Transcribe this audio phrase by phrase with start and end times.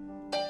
[0.00, 0.47] မ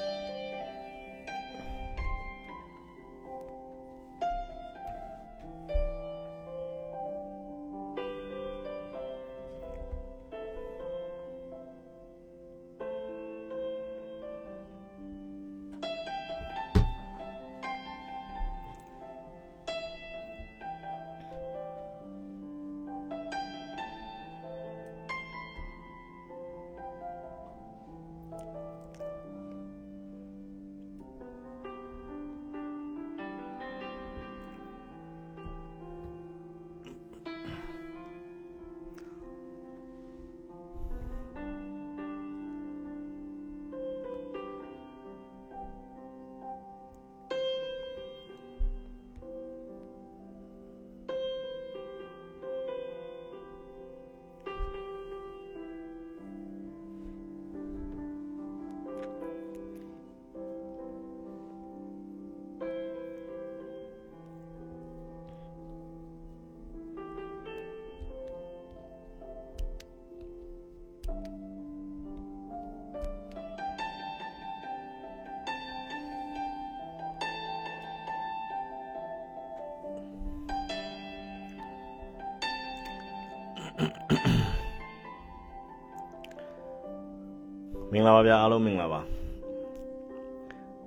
[87.99, 89.01] င်္ဂလာပါဗျာအားလုံးမင်္ဂလာပါ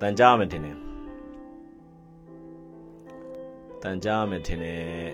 [0.01, 0.77] တန်ကြားမယ်ထင်တယ်
[3.83, 5.11] တန်ကြားမယ်ထင်တယ်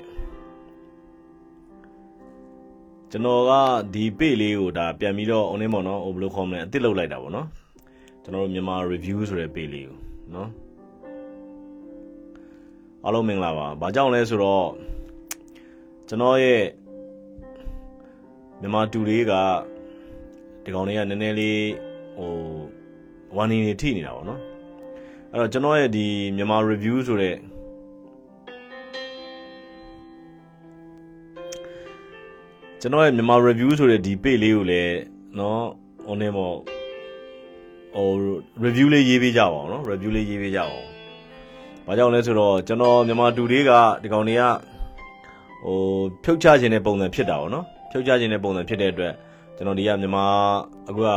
[3.11, 3.51] ကျွန်တော်က
[3.93, 7.47] ဒီပေလေးကိုဒါပြန်ပြီးတော့ online ပေါ့နော်ဟိုဘယ်လိုခေါ်မလဲအစ်စ်လုပ်လိုက်တာပေါ့နော်
[8.23, 9.97] ကျွန်တော်တို့မြန်မာ review ဆိုတဲ့ပေလေးကို
[10.35, 10.49] နော်
[13.03, 14.67] အားလုံးမင်္ဂလာပါဘာကြောင့်လဲဆိုတော့
[16.07, 16.63] ကျွန်တော်ရဲ့
[18.61, 19.33] မြန်မာတူလေးက
[20.63, 22.32] ဒီကောင်လေးကနည်းနည်းလေး ဟို
[23.36, 24.40] ဝါနီနေထိနေတာပေါ့နော်
[25.32, 27.36] အဲ့တော့ကျွန်တော်ရဲ့ဒီမြန်မာ review ဆိုတဲ့
[32.80, 34.96] ကျွန်တော်ရဲ့မြန်မာ review ဆိုတဲ့ဒီ page လေးကိုလည်း
[35.36, 35.60] เนาะ
[36.06, 36.52] ဟိုနေမော
[37.94, 38.08] ဟို
[38.64, 40.88] review လေးရေးပေးကြပါအောင်เนาะ review လေးရေးပေးကြပါအောင်
[41.86, 43.70] ဘာကြောင့်လဲဆိုတော့ကျွန်တော်မြန်မာတူလေးက
[44.02, 44.42] ဒီကောင်တွေက
[45.64, 45.78] ဟို
[46.24, 49.12] ဖြုတ်ချခြင်းတဲ့ပုံစံဖြစ်တာပေါ့နော်ဖြုတ်ချခြင်းတဲ့ပုံစံဖြစ်တဲ့အတွက်
[49.56, 50.24] ကျွန်တော်ဒီကမြန်မာ
[50.88, 51.10] အခုက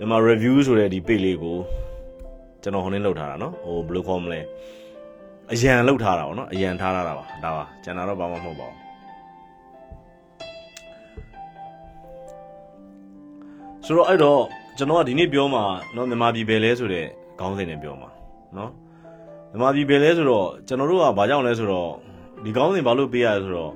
[0.00, 1.56] ြန်မာ review ဆိုတဲ့ဒီ page လေးကို
[2.62, 4.40] ကျွန်တော်ဟိုနေလောက်ထားတာเนาะဟိုဘယ်လိုခေါ်မလဲ
[5.52, 8.86] အရန်လောက်ထားတာပေါ့နော်အရန်ထားထားတာပါဒါပါကျန်တာတော့ဘာမှမဟုတ်ပါဘူး
[13.86, 14.40] ဆိုတော့အဲ့တော့
[14.78, 15.64] ကျွန်တော်ကဒီနေ့ပြောမှာ
[15.94, 17.06] เนาะမြန်မာပြည်ပဲလဲဆိုတဲ့
[17.38, 18.10] ခေါင်းစဉ်နဲ့ပြောမှာ
[18.54, 18.70] เนาะ
[19.50, 21.90] မြန်မာပြည်ပဲလဲဆိုတော့ကျွန်တော်တို့ကဘာကြောင့်လဲဆိုတော့
[22.44, 23.72] ဒီခေါင်းစဉ်ဘာလို့ပေးရလဲဆိုတော့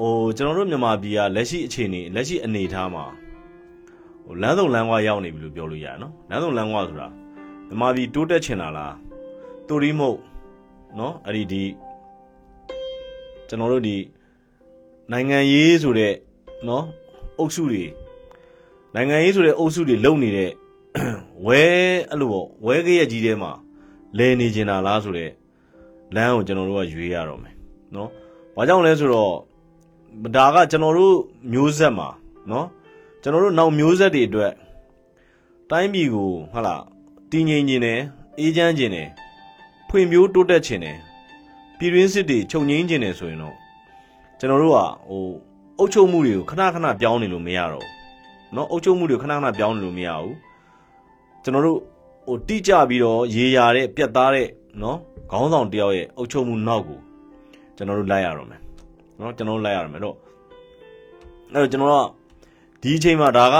[0.00, 3.04] ဟိုကျွန်တော်တို့မြန်မာပြည်ကလက်ရှိအခြေအနေလက်ရှိအနေအထားမှာ
[4.27, 7.07] ဟိုလမ်းစုံလမ်းကွာရောက်နေပြီလို့ပြောလို့ရတယ်နော်လမ်းစုံလမ်းကွာဆိုတာ
[7.67, 8.95] မြန်မာပြည်တိုးတက်ချင်တာလား
[9.67, 10.19] တူရီမုတ်
[10.99, 11.63] နော်အဲ့ဒီဒီ
[13.47, 13.97] ကျွန်တော်တို့ဒီ
[15.11, 16.13] နိုင်ငံရေးဆိုတဲ့
[16.67, 16.85] နော်
[17.39, 17.85] အုပ်စုတွေ
[18.95, 20.51] နိုင်ငံရေးဆိုတဲ့အုပ်စုတွေလုံနေတဲ့
[21.45, 21.61] ဝဲ
[22.09, 23.51] အဲ့လိုပေါ့ဝဲကရက်ကြီးထဲမှာ
[24.17, 25.31] လဲနေကျင်တာလားဆိုတဲ့
[26.15, 27.55] လမ်းကိုကျွန်တော်တို့ကရွေးရတော့မယ်
[27.95, 28.09] နော်။
[28.55, 29.33] ဘာကြောင့်လဲဆိုတော့
[30.35, 31.15] ဒါကကျွန်တော်တို့
[31.51, 32.07] မျိုးဆက်မှာ
[32.51, 32.65] နော်
[33.26, 34.52] ကျွန်တော်တို့နောက်မျိုးဆက်တွေအတွက်
[35.70, 36.76] တိုင်းပြည်ကိုဟာလာ
[37.30, 37.98] တည်ငြိမ်ခြင်းနဲ့
[38.38, 39.08] အေးချမ်းခြင်းနဲ့
[39.88, 40.96] ဖွံ့ဖြိုးတိုးတက်ခြင်းနဲ့
[41.78, 43.56] ပြည်တွင်းစစ်တွေချုပ်ငြိမ်းခြင်းနဲ့ဆိုရင်တော့
[44.38, 45.24] ကျွန်တော်တို့ကဟို
[45.78, 47.90] အုပ်ချုပ်မှုတွေကိုခဏခဏပြောင်းနေလို့မရတော့ဘူး
[48.52, 50.34] เนาะအုပ်ချုပ်မှုတွေကိုခဏခဏပြောင်းနေလို့မရဘူး
[51.42, 51.78] ကျွန်တော်တို့
[52.26, 54.48] ဟိုတိကျပြီးတော့ရေရာတဲ့ပြက်သားတဲ့
[54.80, 54.96] เนาะ
[55.30, 56.98] ခေါင်းဆောင်တယောက်ရဲ့အုပ်ချုပ်မှုနောက်ကို
[57.76, 58.60] ကျွန်တော်တို့လိုက်ရတော့မယ်
[59.18, 60.16] เนาะကျွန်တော်တို့လိုက်ရတော့မယ်တော့
[61.52, 62.06] အဲ့တော့ကျွန်တော်တို့
[62.86, 63.56] ဒီအချိန်မှာဒါက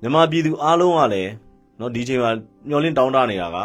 [0.00, 1.30] မြန်မာပြည်သူအားလုံးကလည်း
[1.78, 2.30] เนาะဒီအချိန်မှာ
[2.68, 3.58] မျောလင်းတောင်းတနေတာက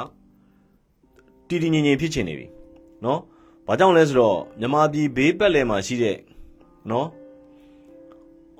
[1.48, 2.48] တည်တည်ငြိမ်ငြိမ်ဖြစ်ချင်နေပြီ
[3.04, 3.20] เนาะ
[3.68, 6.18] ဘာကြောင့်လဲဆိုတော့မြန်မာပြည်ဘေးပတ်လည်မှာရှိတဲ့
[6.90, 7.06] เนาะ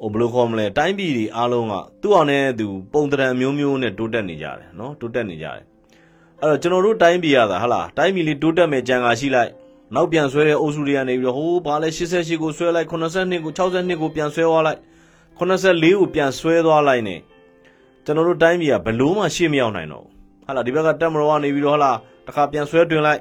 [0.02, 5.64] ဟိုဘယ်လိုခေါ်မလဲတိုင်းပြည်တွေအားလုံးကသူ့အောင်နဲ့သူပုံတရံမျိုးမျိုးနဲ့တိုးတက်နေကြတယ်เนาะတိုးတက်နေကြတယ်
[6.42, 9.52] အဲ့တော့ကျွန်တော်တို့တိုင်းပြည်ရတာဟာလားတိုင်းပြည်လေးတိုးတက်မယ်ကြံကာရှိလိုက်
[9.96, 14.80] နောက်ပြန်ဆွဲတဲ့အုပ်စုတွေကနေပြီးတော့ဟိုးဘာလဲ88ကိုဆွဲလိုက်82ကို62ကိုပြန်ဆွဲသွားလိုက်
[15.39, 17.17] 84ကိုပြန်ဆွဲသွားလိုက်နေ
[18.05, 21.97] ကျွန်တော်တို့တိုင်းပြည်ကဘလို့မှရှေ့မရောက်နိုင်တော့ဘူးဟာလားဒီဘက်ကတက်မတော်ကနေပြီးတော့ဟာလား
[22.27, 23.21] တခါပြန်ဆွဲတွင်လိုက်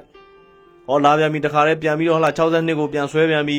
[0.88, 3.56] ဟောလာပြန်ပြီတခါလည်းပြန်ပြီးတော့ဟာလား62ကိုပြန်ဆွဲပြန်ပြီ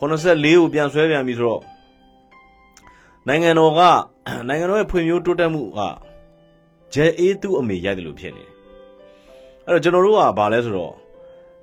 [0.00, 1.62] 84ကိုပြန်ဆွဲပြန်ပြီဆိုတော့
[3.28, 3.80] နိုင်ငံတော်က
[4.48, 5.80] နိုင်ငံတော်ရဲ့ဖွံ့ဖြိုးတိုးတက်မှုက
[6.94, 8.52] ဂျဲအေးသူ့အမေရိုက်တယ်လို့ဖြစ်နေတယ်
[9.66, 10.94] အဲ့တော့ကျွန်တော်တို့ကဘာလဲဆိုတော့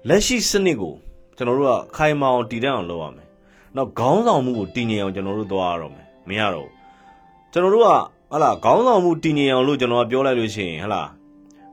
[0.07, 0.93] လက်ရှိစနစ်ကို
[1.37, 3.27] ကျွန်တော်တို့ကခိုင်မာအောင်တည်တံ့အောင်လုပ်ရမယ်။
[3.75, 6.73] နောက်ခေါင်းဆောင်မှုကိုတည်ငြိမ်အောင်ကျွန်တော်တို့သွားရတော့မယ်။ မရတော့ဘူး။
[7.51, 7.89] ကျွန်တော်တို့က
[8.31, 11.03] ဟလာခေါင်းဆောင်မှုတည်ငြိမ်အောင်လို့ကျွန်တော်ကပြောလိုက်လို့ရှိရင်ဟလာ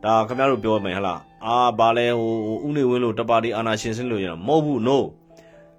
[0.05, 1.15] ဒါခင်ဗျားတို့ပြောမယ်ဟလာ
[1.47, 2.33] အာဘာလဲဟို
[2.67, 4.99] ဥနေဝင်းလို့တပါတီအာနာရှင်စင်းလို့ရတော့မဟုတ်ဘူး no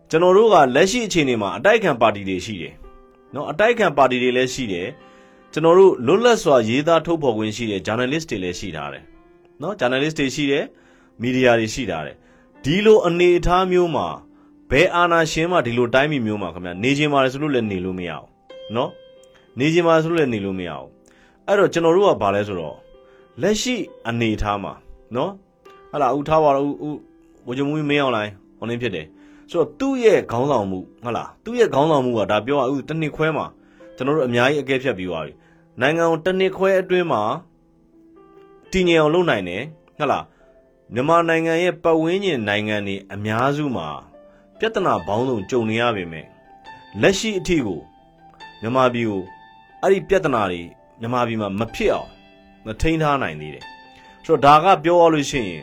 [0.10, 2.74] ကျွန်တော်တို့ကလက်ရှိအခြေအနေမှာအတိုက်ခံပါတီတွေရှိတယ်
[3.34, 4.88] နော်အတိုက်ခံပါတီတွေလည်းရှိတယ်
[5.54, 9.04] ကျွန်တော်တို့လွတ်လပ်စွာရေးသားထုတ်ဖော်ခွင့်ရှိတယ် journalist တွေလည်းရှိထားတယ်
[9.62, 10.64] နော် journalist တွေရှိတယ်
[11.22, 12.16] မီဒီယာတွေရှိထားတယ်
[12.64, 14.08] ဒီလိုအနေအထားမျိုးမှာ
[14.72, 18.28] ဘယ်အာဏာရှင်မှဒီလိုတိုင်းပြည်မျိုးမှာခင်ဗျနေချင်းပါတယ်ဆိုလို့လည်းနေလို့မရအောင်
[18.76, 18.92] နော်
[19.60, 20.88] နေချင်းပါဆိုလို့လည်းနေလို့မရအောင်
[21.48, 22.78] အဲ့တော့ကျွန်တော်တို့ကဘာလဲဆိုတော့
[23.42, 23.76] လက်ရှိ
[24.08, 24.74] အနေအထားမှာ
[25.16, 25.32] နော်
[25.92, 26.98] ဟလာဦးထားပါတော့ဦး
[27.48, 29.06] ဝကြမူမင်းအောင်လိုင်းဟောင်းနေဖြစ်တယ်
[29.50, 33.46] ဆိုတော့သူ့ရဲ့ခေါင်းဆောင်မှုဟုတ်လားသူ့ရဲ့ခေါင်းဆောင်မှုကဒါပြောရဦးတစ်နှစ်ခွဲမှာ
[33.96, 35.34] ကျွန်တော်တို့အများကြီးအကဲဖြတ်ပြီးသွားပြီ
[35.82, 37.22] နိုင်ငံကိုတစ်နှစ်ခွဲအတွင်းမှာ
[38.72, 39.64] တည်ငြိမ်အောင်လုပ်နိုင်တယ်
[39.98, 40.24] ဟုတ်လား
[40.94, 43.88] မြန်မာနိုင်ငံရဲ့ပတ်ဝန်းကျင်နိုင်ငံတွေအများစုမှာ
[44.60, 46.26] ပြဿနာပေါင်းစုံကြုံနေရပေမဲ့
[47.02, 47.82] လက်ရှိအထိကို
[48.62, 49.22] မြန်မာပြည်ကို
[49.82, 50.62] အဲ့ဒီပြဿနာတွေ
[51.00, 52.10] မြန်မာပြည်မှာမဖြစ်အောင်
[52.66, 53.66] မထိန်းထားနိုင်သေးတယ်
[54.26, 55.62] ဆိုတော့ဒါကပြောရလို့ရှိရင်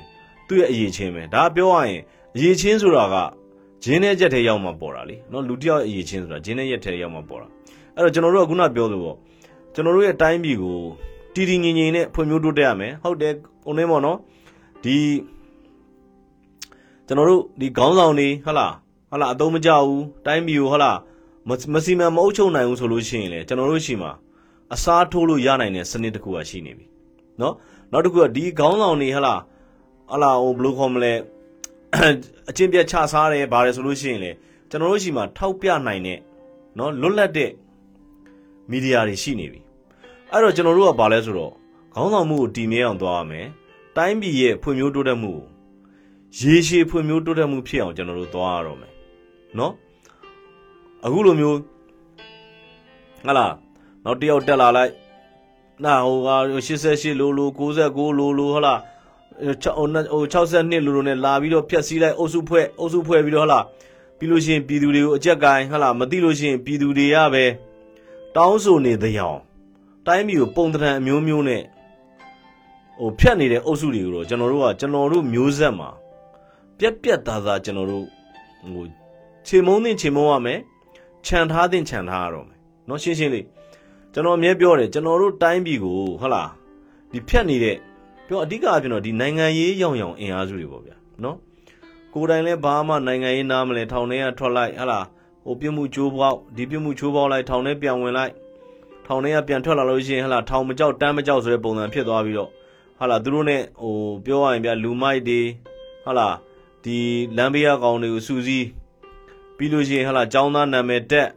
[0.49, 2.01] သူ့ရဲ့အရေးချင်းပဲဒါပြောရရင်
[2.35, 3.17] အရေးချင်းဆိုတာက
[3.83, 7.49] ဂျင်းနဲ့ရက်ထဲရောက်မှပေါ်တာလေနော်လူတစ်ယောက်အရေးချင်းဆိုတာဂျင်းနဲ့ရက်ထဲရောက်မှပေါ်တာ
[7.95, 9.17] အဲ့တော့ကျွန်တော်တို့ကခုနပြောသလိုပေါ့
[9.75, 10.79] ကျွန်တော်တို့ရဲ့တိုင်းပြည်ကို
[11.35, 13.35] တည်တည်ငြိမ်ငြိမ်နဲ့ဖွံ့ဖြိုးတိုးတက်ရမယ်ဟုတ်တယ်
[13.69, 14.19] ဦးနေမော်နော်
[14.85, 14.97] ဒီ
[17.07, 18.73] ကျွန်တော်တို့ဒီခေါင်းဆောင်တွေဟဟလား
[19.11, 20.93] ဟလာအသုံးမကျဘူးတိုင်းပြည်ကိုဟလာ
[21.49, 24.11] မစီမံမအုပ်ချုပ်နိုင်ဘူးဆိုလို့ရှိရင်လေကျွန်တော်တို့ရှိမှာ
[24.75, 26.87] အစားထိုးလို့ရနိုင်တဲ့စနစ်တစ်ခုကရှိနေပြီ
[27.41, 27.55] နော်
[27.93, 29.35] နောက်တစ်ခုကဒီခေါင်းဆောင်တွေဟလာ
[30.13, 31.13] ဟလာဟိုဘယ်လိုခေါ်မလဲ
[32.49, 34.31] အချင်းပြတ်ချစားတယ်ဗါတယ်ဆိုလို့ရှိရင်လေ
[34.71, 36.19] ကျွန်တော်တို့ရှိမှာထောက်ပြနိုင်တဲ့
[36.79, 37.51] နော်လွတ်လပ်တဲ့
[38.71, 39.61] မီဒီယာတွေရှိနေပြီ
[40.31, 41.53] အဲ့တော့ကျွန်တော်တို့ကဗါလဲဆိုတော့
[41.95, 43.47] ခေါင်းဆောင်မှုကိုတည်မြဲအောင်သွားရမယ်
[43.97, 45.45] တိုင်းပြည်ရဲ့ဖွံ့ဖြိုးတိုးတက်မှုကို
[46.39, 48.93] ရေရှည်ဖွံ့ဖြိုးတိုးတက်မှုဖြစ်အောင်ကျွန်တော်တို့သွားရတော့မယ်
[49.59, 49.73] နော်
[51.07, 51.59] အခုလိုမျိုး
[53.27, 53.47] ဟလာ
[54.05, 54.93] နောက်တယောက်တက်လာလိုက်
[55.85, 58.75] နာဟိုဟာ88လိုလို69လိုလိုဟလာ
[60.13, 63.61] ဟို62လိုလိုနဲ့လာပြီးတော့ဖြက်စီးလိုက်အုပ်စုဖွဲ့အုပ်စုဖွဲ့ပြီးတော့ဟလာ
[64.19, 67.45] ပြီးလို့ရှိရင်ပြည်သူတွေကိုအကြက်ကိုင်းဟလာမသိလို့ရှိရင်ပြည်သူတွေရပဲ
[68.37, 69.41] တောင်းဆိုနေတဲ့အောင်
[70.07, 71.63] တိုင်းပြည်ကိုပုံတံအမျိုးမျိုးနဲ့
[72.99, 75.91] ဟိုဖြတ်နေတဲ့အုပ်စုတွေကိုတော့ကျွန်တော်တို့ကကျွန်တော်တို့မျိုးဆက်မှာ
[76.79, 78.05] ပြက်ပြက်သားသားကျွန်တော်တို့
[78.73, 78.85] ဟို
[79.47, 80.59] ခြေမုံတင်ခြေမုံရမယ်
[81.26, 82.58] ခြံထားတင်ခြံထားရတော့မယ်
[82.88, 83.46] เนาะရှင်းရှင်းလေး
[84.14, 86.50] ကျွန်တော်အမြဲပြောတယ်ကျွန်တော်တို့တိုင်းပြည်ကိုဟုတ်လား
[87.12, 87.76] ဒီဖြတ်နေတဲ့
[88.28, 91.36] ပြောအဓိကအဖြစ်တော့ဒီနိုင်ငံရေးရောင်ရောင်အင်အားစုတွေပေါ့ဗျာเนาะ
[92.14, 95.00] ကိုယ်တိုင်လည်းဘာမှနိုင်ငံရေးနားမလဲထောင်ထဲကထွက်လိုက်ဟလာ
[95.46, 98.34] ဟိုပြမှုချိုးပေါက်ဒီပြမှုချိုးပေါက်လိုက်ထောင်ထဲပြန်ဝင်လိုက်
[99.06, 102.50] ထောင်ထဲကပြန်ထွက်လာလို့ရှိရင်ဟလာထောင်မကြောက်တမ်းမကြောက်ဆိုတဲ့ပုံစံဖြစ်သွားပြီးတော့
[103.00, 103.96] ဟာလာသူတို့ ਨੇ ဟို
[104.26, 105.42] ပြောရရင်ဗျလူမိုက်တွေ
[106.06, 106.28] ဟာလာ
[106.84, 106.98] ဒီ
[107.38, 108.66] လမ်းဘေးကောင်တွေကိုစူးစီး
[109.57, 111.29] ပြီးလို့ရှိရင်ဟာလာចောင်းသားနာမည်တက်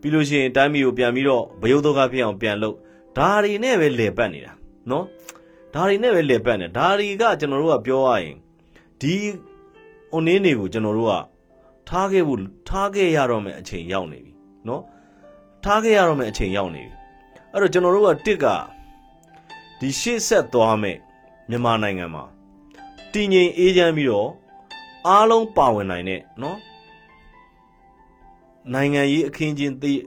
[0.00, 2.76] ပြီးလို့ရှိရင်တိုင်းပြည်ကိုပြန်ပြီးတော့ဘယုတ်ဒုက္ခဖြစ်အောင်ပြန်လုပ်
[3.16, 4.52] ဒါတွေနဲ့ပဲလေပတ်နေတာ
[4.90, 5.04] နော်
[5.74, 8.36] ဒါတွေနဲ့ပဲလေပတ်နေဒါတွေကကျွန်တော်တို့ကပြောရရင်
[9.00, 9.14] ဒီ
[10.12, 11.14] အုံနင်းတွေကိုကျွန်တော်တို့က
[11.88, 14.32] ထားခဲ့ဖို့ထားခဲ့ရတော့မယ့်အချိန်ရောက်နေပြီ
[14.68, 14.82] နော်
[15.64, 16.94] ထားခဲ့ရတော့မယ့်အချိန်ရောက်နေပြီ
[17.52, 18.46] အဲ့တော့ကျွန်တော်တို့ကတစ်က
[19.80, 20.96] ဒီရှေ့ဆက်သွားမဲ့
[21.48, 22.24] မြန်မာနိုင်ငံမှာ
[23.12, 24.28] တည်ငြိမ်အေးချမ်းပြီးတော့
[25.08, 26.58] အားလုံးပါဝင်နိုင်တဲ့နော်
[28.74, 30.00] နိုင်ငံရေးအခင်းချင်းတည့်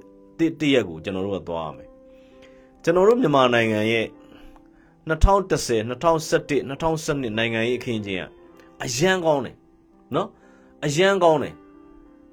[0.60, 1.90] တည့်ရက်ကိုကျွန်တော်တို့ကသွားရမယ်
[2.84, 4.06] ကျွန်တော်တို့မြန်မာနိုင်ငံရဲ့
[5.10, 8.24] 2010 2011 2012နိုင်ငံရေးအခင်းချင်းက
[8.84, 9.56] အရန်ကောင်းတယ်
[10.16, 10.28] နော်
[10.86, 11.54] အရန်ကောင်းတယ်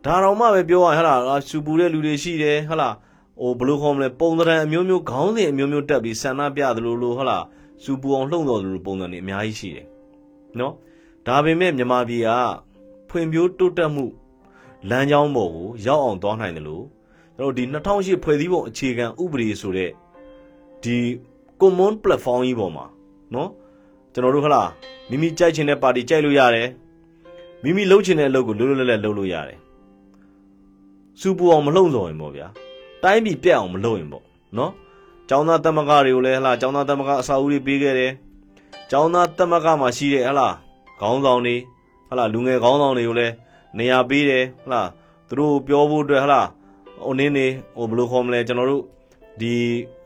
[0.04, 2.94] ဒါတော့မှပဲပြောရဟဟလားစူပူတဲ့လူတွေရှိတယ်ဟဟလား
[3.40, 7.44] ဟိုဘလို့ခေါ်မလဲပုံသဏ္ဍာန်အမျိုးမျိုးခေါင်းစဉ်အမျိုးမျိုးတက်ပြီးဆန္ဒပြသလိုလိုဟုတ်လား
[7.84, 9.86] စူပူအောင်လှုံ့ဆော်သလိုပုံစံတွေအများကြီးရှိတယ်
[10.58, 10.74] နော်
[11.26, 12.30] ဒါပေမဲ့မြန်မာပြည်က
[13.08, 14.04] ဖွံ့ဖြိုးတိုးတက်မှု
[14.90, 16.84] လမ်းကြောင်းပေါ်ကိုရောက်အောင်သွားနိုင်တယ်လို့
[17.36, 19.90] ကျွန်တော်ဒီ2008ဖွဲ့စည်းပုံအခြေခံဥပဒေဆိုတဲ့
[20.82, 20.98] ဒီ
[21.60, 22.84] common platform ကြီးပေါ်မှာ
[23.34, 23.50] နော်
[24.12, 24.68] ကျွန်တော်တို့ဟလား
[25.10, 26.68] မိမိကြိုက်ချင်တဲ့ပါတီကြိုက်လို့ရတယ်
[27.62, 29.58] မိမိလှုပ်ချင်တဲ့အလုပ်ကိုလွတ်လွတ်လပ်လပ်လုပ်လို့ရတယ်
[31.20, 32.46] စူပူအောင်မလှုံ့ဆော်ရင်ပေါ့ဗျာ
[33.02, 34.24] တိုင်းပြည်ပြက်အောင်မလှုံ့ရင်ပေါ့
[34.58, 34.72] နော်
[35.28, 38.12] ကျောင်းသားတမကတွေကိုလည်းဟလားကျောင်းသားတမကအစာအုပ်တွေပေးခဲ့တယ်
[38.90, 40.54] ကျောင်းသားတမကမှာရှိတဲ့ဟလား
[41.00, 41.56] ခေါင်းဆောင်တွေ
[42.08, 43.32] ဟလားလူငယ်ခေါင်းဆောင်တွေကိုလည်း
[43.78, 44.82] နေရာပေးတယ်ဟလာ
[45.28, 46.42] သူတို့ပြောဖို့အတွက်ဟလာ
[47.04, 48.82] ဟိုနင်းနေဟိုဘယ်လိုခေါ်မလဲကျွန်တော်တို့
[49.40, 49.54] ဒီ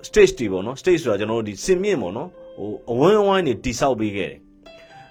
[0.08, 4.40] stage တွေပေါ့နော် stage ဆိုတာကျွန်တော်တို့ဒီစင်မြင့်ပေါ့နော်ဟိုအဝန်းအဝိုင်းတွေတိဆောက်ပေးခဲ့တယ်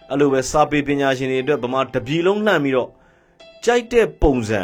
[0.10, 2.89] အဲ့လိုပဲစာပေပညာရှင်တွေအတွက်ဗမာတပြည်လုံးနှံ့ပြီးတော့
[3.66, 4.62] ကြိုက်တဲ့ပုံစံ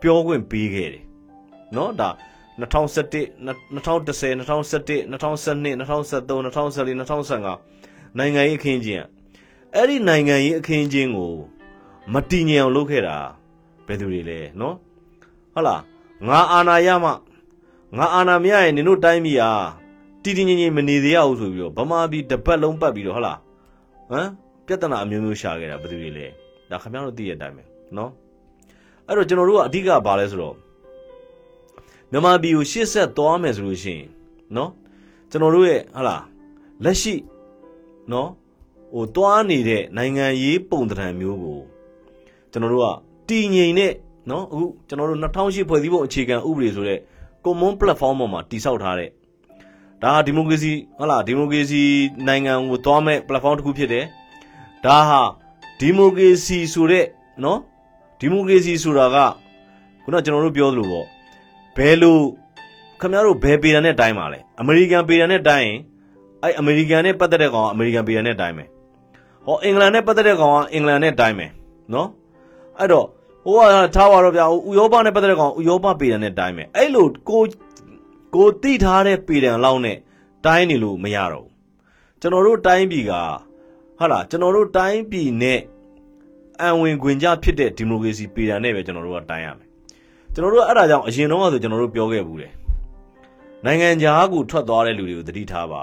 [0.00, 1.02] ပြောခွင့်ပေးခဲ့တယ်
[1.76, 2.10] နော်ဒါ
[2.58, 3.28] 2011
[3.74, 9.04] 2010 2011 2012 2013 2014 2015နိုင်ငံရေးအခင်းကျင်း
[9.74, 11.34] အဲ့ဒီနိုင်ငံရေးအခင်းကျင်းကို
[12.12, 13.16] မတည်ငြိမ်အောင်လုပ်ခဲ့တာ
[13.86, 14.74] ဘယ်သူတွေလဲနော်
[15.52, 15.82] ဟုတ်လား
[16.28, 17.10] ငါအာနာရမှ
[17.96, 19.52] ငါအာနာမရရင်နင်တို့တိုင်းပြည်ဟာ
[20.22, 23.38] တီတီငင်ငင်မနေသေးရဘူးဆိုပြီးတော့ဗမာပြည်တစ်ပတ်လုံးပတ်ပြီးတော့ဟုတ်လား
[24.10, 24.28] ဟမ်
[24.66, 26.26] ပြဿနာအမျိုးမျိုးရှာခဲ့တာဘယ်သူတွေလဲ
[26.70, 27.64] ဒါခင်ဗျားတို့သိရတဲ့အတိုင်းပဲ
[27.96, 28.10] နော်
[29.06, 30.54] အဲ့တော့ကျွန်တော်တို့ကအဓိကဘာလဲဆိုတော့
[32.10, 34.06] မြန်မာပြည်ကိုရှေ့ဆက်သွားမယ်ဆိုလို့ရှိရင်
[34.56, 34.70] နော်
[35.30, 36.22] ကျွန်တော်တို့ရဲ့ဟုတ်လား
[36.84, 37.14] လက်ရှိ
[38.12, 38.30] နော်
[38.94, 41.60] ဟိုသွားနေတဲ့နိုင်ငံရေးပုံသဏ္ဍာန်မျိုးကို
[42.52, 42.86] ကျွန်တော်တို့က
[43.28, 43.92] တည်ငြိမ်တဲ့
[44.30, 46.98] နော်အခုကျွန်တော်တို့2008ဖွဲ့စည်းပုံအခြေခံဥပဒေဆိုတဲ့
[47.44, 49.10] common platform ပေါ်မှာတည်ဆောက်ထားတဲ့
[50.02, 51.82] ဒါဟာဒီမိုကရေစီဟုတ်လားဒီမိုကရေစီ
[52.26, 54.04] နိုင်ငံကိုသွားမဲ့ platform တစ်ခုဖြစ်တယ်
[54.84, 55.20] ဒါဟာ
[55.80, 57.04] ဒီမိုကရေစီဆိုတဲ့
[57.44, 57.58] နော်
[58.20, 59.16] ဒီမိုကရေစီဆိုတာက
[60.02, 61.06] ခုနကျွန်တော်တို့ပြောသလိုပေါ့
[61.76, 62.18] ဘယ်လို
[63.00, 65.78] ခင်ဗျားတို့ဘယ်ပေတံနဲ့တိုင်းပါလဲအမေရိကန်ပေတံနဲ့တိုင်းရင်
[66.42, 68.68] အဲ့အမေရိကန်နဲ့ပတ်သက်တဲ့ကောင်ကအမေရိကန်ပေတံနဲ့တိုင်းမယ်
[69.46, 71.50] ဟောအင်္ဂလန်နဲ့ပတ်သက်တဲ့ကောင်ကအင်္ဂလန်နဲ့တိုင်းမယ်
[71.94, 72.08] နော်
[72.78, 73.06] အဲ့တော့
[73.44, 77.42] ဟိုကထားပါတော့ဗျာဥရောပနဲ့ပတ်သက်တဲ့ကောင်ဥရောပပေတံနဲ့တိုင်းမယ်အဲ့လိုကို
[78.34, 79.96] ကိုတိထားတဲ့ပေတံလောက်နဲ့
[80.46, 81.52] တိုင်းနေလို့မရတော့ဘူး
[82.20, 83.12] ကျွန်တော်တို့တိုင်းပြည်က
[83.98, 85.60] ဟာလားကျွန်တော်တို့တိုင်းပြည်နဲ့
[86.60, 89.66] အံဝင်ခွင်ကြဖြစ်တဲ့ဒီမိုကရေစီပေတံနဲ့ပဲကျွန်တော်တို့ကတိုင်းရမယ်
[90.34, 92.52] ကျွန်တော်တို့အဲ့ဒါကြောင့်အရင်တော့ကဆိုကျွန်တော်တို့ပြောခဲ့ဘူးတယ်
[93.64, 95.82] နိုင်ငံခြားကိုထွက်သွားတဲ့လူတွေကိုသတိထားပါ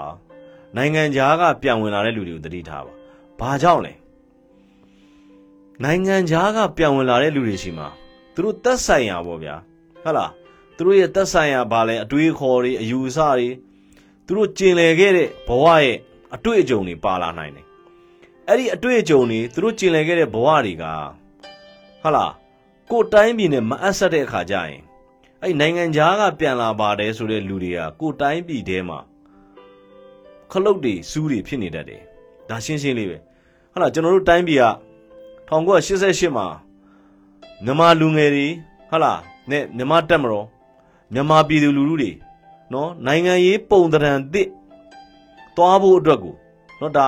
[0.76, 2.92] နိုင်ငံခြားကပြန်ဝင်လာတဲ့လူတွေကိုသတိထားပါ
[3.40, 3.92] ဘာကြောင့်လဲ
[5.84, 7.88] နိုင်ငံခြားကပြန်ဝင်လာတဲ့လူတွေရှိမှာ
[8.34, 9.54] သူတို့တက်ဆိုင်ရာပေါ့ဗျာ
[10.02, 10.30] ဟုတ်လား
[10.76, 13.48] သူတို့ရဲ့တက်ဆိုင်ရာဘာလဲအတွေးခေါ်တွေအယူအဆတွေ
[14.26, 15.96] သူတို့ကျင်လည်ခဲ့တဲ့ဘဝရဲ့
[16.34, 17.66] အတွေ့အကြုံတွေပါလာနိုင်တယ်
[18.48, 20.84] အဲ့ဒီအတွေ့အကြုံတွေသူတို့ကျင်လည်ခဲ့တဲ့ဘဝတွေက
[22.02, 22.32] ဟုတ်လား
[22.90, 24.82] ကိုယ်တိုင်းပြည်နဲ့မအပ်ဆက်တဲ့အခါကျရင်
[25.42, 28.98] အဲ့နိုင်ငံခြားကပြန်လာပါတယ်ဆိုတဲ့လူတွေကကိုယ်တိုင်းပြည်ထဲမှာ
[30.50, 32.02] ခလုတ်တွေစူးတွေဖြစ်နေတတ်တယ်
[32.48, 33.18] ဒါရှင်းရှင်းလေးပဲ
[33.72, 34.64] ဟုတ်လားကျွန်တော်တို့တိုင်းပြည်က
[35.48, 36.46] 1988မှာ
[37.64, 38.46] မြန်မာလူငယ်တွေ
[38.90, 40.46] ဟုတ်လားနဲ့မြန်မာတက်မတော်
[41.12, 42.10] မြန်မာပြည်သူလူထုတွေ
[42.72, 44.48] နော်နိုင်ငံရေးပုံသဏ္ဍာန်သစ်
[45.56, 46.34] သွားဖို့အတွက်ကို
[46.80, 47.06] နော်ဒါ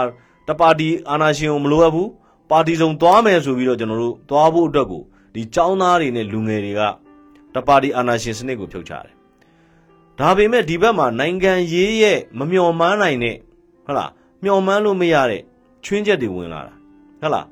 [0.49, 2.11] တပါတီအာဏာရှင်ကိုမလိုအပ်ဘူး
[2.51, 5.03] ပါတီစုံသွားမယ်ဆိုပြီးတော့ကျွန်တော်တို့သွားဖို့အတွက်ကို
[5.35, 6.81] ဒီចောင်းသားတွေနဲ့လူငယ်တွေက
[7.55, 9.15] တပါတီအာဏာရှင်စနစ်ကိုဖြုတ်ချတယ်
[10.19, 13.37] ဒါပေမဲ့ဒီဘက်မှာနိုင်ငံရေးရဲ့မမျှော်မှန်းနိုင်တဲ့
[13.85, 14.11] ဟုတ်လား
[14.43, 15.43] မျှော်မှန်းလို့မရတဲ့
[15.85, 16.75] ချွင်းချက်တွေဝင်လာတာ
[17.21, 17.47] ဟုတ်လား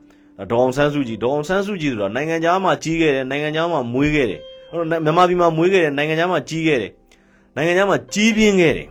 [0.51, 4.41] ဒေါအောင်ဆန်းစုကြည်ဒေါအောင်ဆန်းစုကြည်ဆိုတာနိုင်ငံသားမှာကြီးခဲ့တယ်နိုင်ငံသားမှာမွေးခဲ့တယ်
[4.71, 6.93] ဟုတ်မြန်မာပြည်မှာမွေးခဲ့တယ်နိုင်ငံသားမှာကြီးခဲ့တယ်
[7.57, 8.89] နိုင်ငံသားမှာကြီးပြင်းခဲ့တယ်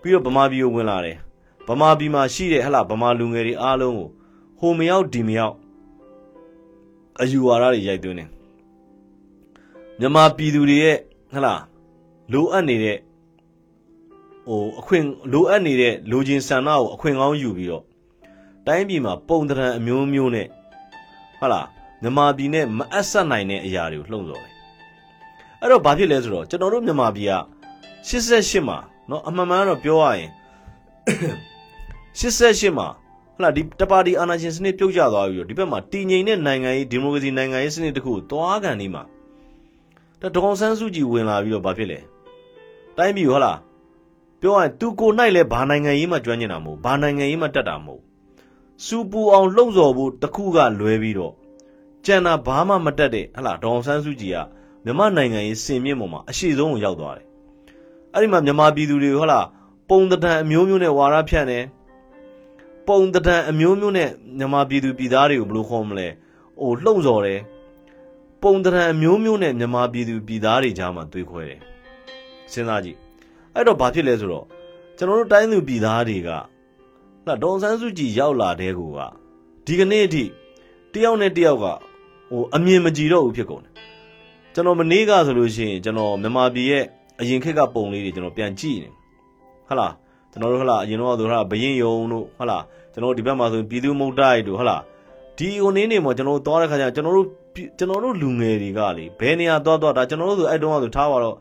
[0.00, 1.16] ပြီးတော့ဗမာပြည်ကိုဝင်လာတယ်
[1.68, 4.08] ဗမာပြည်မှာရှိတဲ့ဟလာဗမာလူငယ်တွေအားလုံးကို
[4.58, 5.54] ဟိုမရောက်ဒီမရောက်
[7.20, 8.28] အယူဝါဒတွေရိုက်သွင်းတယ်
[9.98, 10.96] မြန်မာပြည်သူတွေရဲ့
[11.34, 11.54] ဟလာ
[12.32, 12.96] လိုအပ်နေတဲ့
[14.46, 17.84] ဟိုအခွင့်လိုအပ်နေတဲ့လူချင်းဆန္ဒကိုအခွင့်ကောင်းယူပြီးတော့
[18.67, 20.47] တိုင်းပြည်မှာပုံတံအမျိုးမျိုးနဲ့
[21.39, 21.67] ဟုတ်လား
[22.01, 24.53] မြန်မာပြည်နဲ့မအပ်ဆက်နိုင်တဲ့အရာတွေကိုလှုံ့ဆော်တယ်
[25.61, 27.35] အဲ့တော့ဘာဖြစ်လဲဆိုတော့ကျွန်တော်တို့မြန်မာပြည်က
[28.07, 28.77] 88မှာ
[29.07, 30.31] เนาะအမှန်မှန်တော့ပြောရရင်
[32.19, 32.87] 88မှာ
[33.35, 39.03] ဟုတ်လားဒီတပါတီအာဏာရှင်စနစ်ပြုတ်ကျသွားပြီးတော့ဒီဘက်မှာတည်ငြိမ်တဲ့နိုင်ငံရေးဒီမိုကရေစီနိုင်ငံရေးစနစ်တစ်ခုသွားကန်နေမှာ
[40.21, 41.99] ဒါဒေါအောင်ဆန်းစုကြည်ဝင်လာပြီးတော့ဘာဖြစ်လဲ
[42.97, 43.59] တိုင်းပြည်ဟုတ်လား
[44.41, 48.01] ပြောရရင်သူကိုနိုင်လဲဘာနိုင်ငံရေးမှကျွမ်းကျင်တာမဟုတ်ဘာနိုင်ငံရေးမှတက်တာမဟုတ်
[48.84, 51.34] စူပူအောင်လှုံ့ဆော်ဖို့တခုကလွဲပြီးတော့
[52.04, 54.38] ကြံတာဘာမှမတက်တဲ့ဟလာဒေါအောင်ဆန်းစုကြည်က
[54.84, 57.26] မြမနိုင်ငံရေးစင်မြင့်ပေါ်မှာအရှိဆုံးကိုရောက်သွားတယ်
[58.14, 59.40] အဲ့ဒီမှာမြန်မာပြည်သူတွေဟလာ
[59.88, 61.64] ပုံတံအမျိုးမျိုးနဲ့ဝါရဖြန့်တယ်
[62.88, 66.08] ပုံတံအမျိုးမျိုးနဲ့မြန်မာပြည်သူပြည်သားတွေကိုဘယ်လိုခေါ်မလဲ
[66.60, 67.40] ဟိုလှုံ့ဆော်တယ်
[68.42, 71.60] ပုံတံအမျိုးမျိုးနဲ့မြန်မာပြည်သူပြည်သားတွေကြားမှာတွေးခွဲတယ်
[72.52, 72.98] စဉ်းစားကြည့်
[73.54, 74.46] အဲ့တော့ဘာဖြစ်လဲဆိုတော့
[74.96, 76.30] ကျွန်တော်တို့တိုင်းသူပြည်သားတွေက
[77.26, 78.98] လာဒေါန်ဆန်းစုကြည်ရောက်လာတဲ့ကူက
[79.66, 80.24] ဒီကနေ့အထိ
[80.92, 81.64] တယောက်နဲ့တယောက်က
[82.30, 83.72] ဟိုအမြင်မကြည်တော့ဘူးဖြစ်ကုန်တယ်
[84.54, 86.84] ကျွန်တော်မနေ့ကဆိုလို့ရှိရင်ကျွန်တော်မြန်မာပြည်ရဲ့
[87.20, 88.88] အရင်ခေတ်ကပုံလေးတွေကျွန်တော်ပြန်ကြည့်နေ
[89.68, 89.92] ဟုတ်လား
[90.30, 94.82] ကျွန်တော်တို့ဟုတ်လားအရင်တော့ဆိုဟုတ်လားဘရင်ယုံတို့ဟုတ်လားကျွန်တော်ဒီဘက်မှာဆိုပြည်သူမုတ်တိုက်တို့ဟုတ်လား
[95.38, 97.26] ဒီဟိုနေ့နေမှာကျွန်တော်တို့သွားတဲ့ခါကျကျွန်တော်တို့
[97.78, 101.36] ကျွန်တော်တို့လူငယ်တွေကလေဘယ်နေရာသွားသွားဒါကျွန်တော်တို့ဆိုအဲ့တုန်းကဆိုထားပါတော့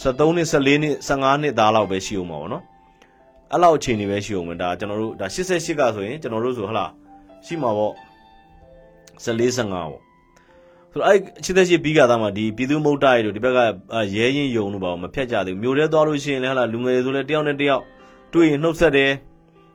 [0.00, 2.62] 73နှစ်14နှစ်15နှစ်သားလောက်ပဲရှိအောင်ပါဗောနော်
[3.54, 6.86] အဲ့လောက်အချိန်နေပဲရှိအောင်မဒါကျွန်တော်တို့ဒါ88ကဆိုရင်ကျွန်တော်တို့ဆိုဟလာ
[7.46, 7.92] ရှိမှာပေါ့
[9.24, 10.00] 14 15ပေါ့
[10.92, 13.58] ဆိုတော့အဲ့88ပြီးကသားမှာဒီပြည်သူမုတ်တိုက်တို့ဒီဘက်က
[14.14, 17.82] ရဲရင်ယုံတို့ပါမဖြတ်ကြသေးဘူးမြို့ထဲသွားလို့ရှိရင်လည်းဟလာလူငယ်တွေဆိုလည်းတယောက်နဲ့တယောက်
[18.32, 19.10] တွေ့ရင်နှုတ်ဆက်တယ်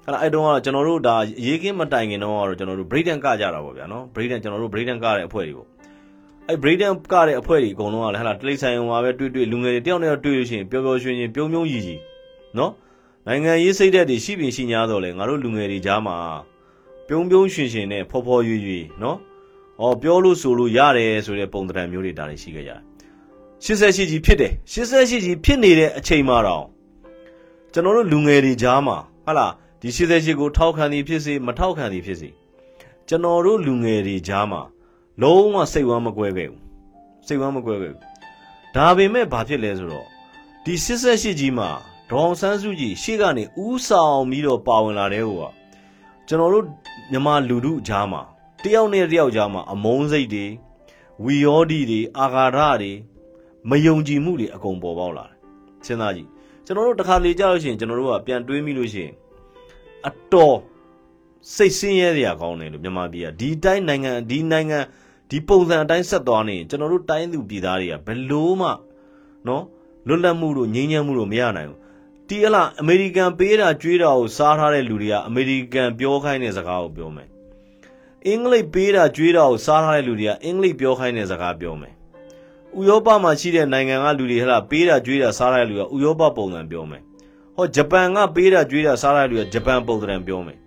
[0.05, 5.67] ဟလာအဲ့တုန်းကကျွန်တော်တို့ဒါရေးကင်းမတိုင်ခင်တော့ကတော့ကျွန်တော်တို့ break dance ကကြတာပေါ့ဗျာနော် break dance ကျွန်တော်တို့ break dance ကတဲ့အဖွဲ့တွေပေါ့
[6.47, 11.99] အဲ့ break dance ကတဲ့အဖွဲ့တွေအကုန်လုံးကလည်းဟလာတလိဆိုင်အောင်ပါပဲတွေ့တွေ့လူငယ်တွေတယောက်နဲ့တွေ့လို့ရှိရင်ပျော်ပျော်ရွှင်ရွှင်ပြုံးပြုံးရည်ရည်
[12.57, 12.71] နော်
[13.31, 16.17] နိုင်ငံရေးစိတ်ဓာတ်တွေရှိပင်ရှိ냐တော့လေငါတို့လူငယ်တွေကြားမှာ
[17.07, 18.71] ပြုံးပြုံးရွှင်ရွှင်နဲ့ဖော်ဖော်ရွရွ
[19.01, 19.17] နော်။
[19.81, 22.81] အော်ပြောလို့ဆိုလို့ရတယ်ဆိုတဲ့ပုံသဏ္ဍာန်မျိုးတွေဒါတွေရှိခဲ့ကြတယ်။
[23.65, 26.65] 88ကြီးဖြစ်တယ်88ကြီးဖြစ်နေတဲ့အချိန်မှာတော့
[27.73, 32.29] ကျွန်တော်တို့လူငယ်တွေကြားမှာဟာလားဒီ88ကိုထောက်ခံသည်ဖြစ်စေမထောက်ခံသည်ဖြစ်စေ
[33.07, 34.61] ကျွန်တော်တို့လူငယ်တွေကြားမှာ
[35.21, 36.61] လုံးဝစိတ်ဝမ်းမကွဲခဲ့ဘူး
[37.27, 38.03] စိတ်ဝမ်းမကွဲခဲ့ဘူး
[38.75, 40.07] ဒါပေမဲ့ဘာဖြစ်လဲဆိုတော့
[40.65, 41.69] ဒီ88ကြီးမှာ
[42.09, 45.43] ဒေါအောင်ဆန်းစုကြည်ရှေ့ကနေဥဆောင်ပြီးတော့ပါဝင်လာတဲ့ဟိုက
[46.27, 46.65] ကျွန်တော်တို့
[47.11, 48.21] မြန်မာလူထုကြားမှာ
[48.63, 50.45] တယောက်နဲ့တယောက်ကြားမှာအမုန်းစိတ်တွေ
[51.23, 52.91] ဝီယောဒီတွေအာဃာတတွေ
[53.69, 55.35] မယုံကြည်မှုတွေအကုန်ပေါ်ပေါက်လာတယ်
[55.85, 56.29] စဉ်းစားကြည့်
[56.65, 59.13] ကျွန်တော်တို့တစ်ခါလေကြာလို့ရှိရင်ကျွန်တော်တို့ကပြန်တွေးမိလို့ရှိရင်
[60.07, 60.57] အတော်
[61.55, 64.79] စိတ်ဆင်းရဲစရာကောင်းတယ်လို့မြန်မာပြည်ကဒီတိုင်းနိုင်ငံဒီနိုင်ငံ
[65.29, 68.69] ဒီပုံစံအတိုင်းဆက်သွားနေရင်ကျွန်တော်တို့တိုင်းသူပြည်သားတွေကဘယ်လို့မှ
[69.47, 69.63] နော်
[70.07, 71.78] လွတ်လပ်မှုတို့ငြိမ်းချမ်းမှုတို့မရနိုင်ဘူး
[72.29, 77.27] တီးအလားအမေရိကန်ပေးတာကြွေးတာကိုစားထားတဲ့လူတွေကအမေရိကန်ပြောခိုင်းတဲ့စကားကိုပြောမယ်
[78.27, 81.93] အင်္ဂလိပ်ပေးတာကြွေးတာကိုစားထားတဲ့လူတွေကအင်္ဂလိပ်ပြောခိုင်းတဲ့စကားပြောမယ်
[82.77, 87.01] ဥရောပမှာရှိတဲ့နိုင်ငံကလူတွေဟလာပေးတာကြွေးတာစားထားတဲ့လူကဥရောပပုံစံပြောမယ်
[87.55, 90.57] ဟောဂျပန်ကပေးတာကြွေးတာစားထားတဲ့လူကဂျပန်ပုံစံပြောမယ်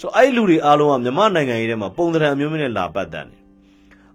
[0.00, 3.40] ဆိုအဲ့လူတွေအားလုံးကမြန်မာနိုင်ငံရေးထဲမှာပုံစံအမျိုးမျိုးနဲ့လာပတ်တန်တယ်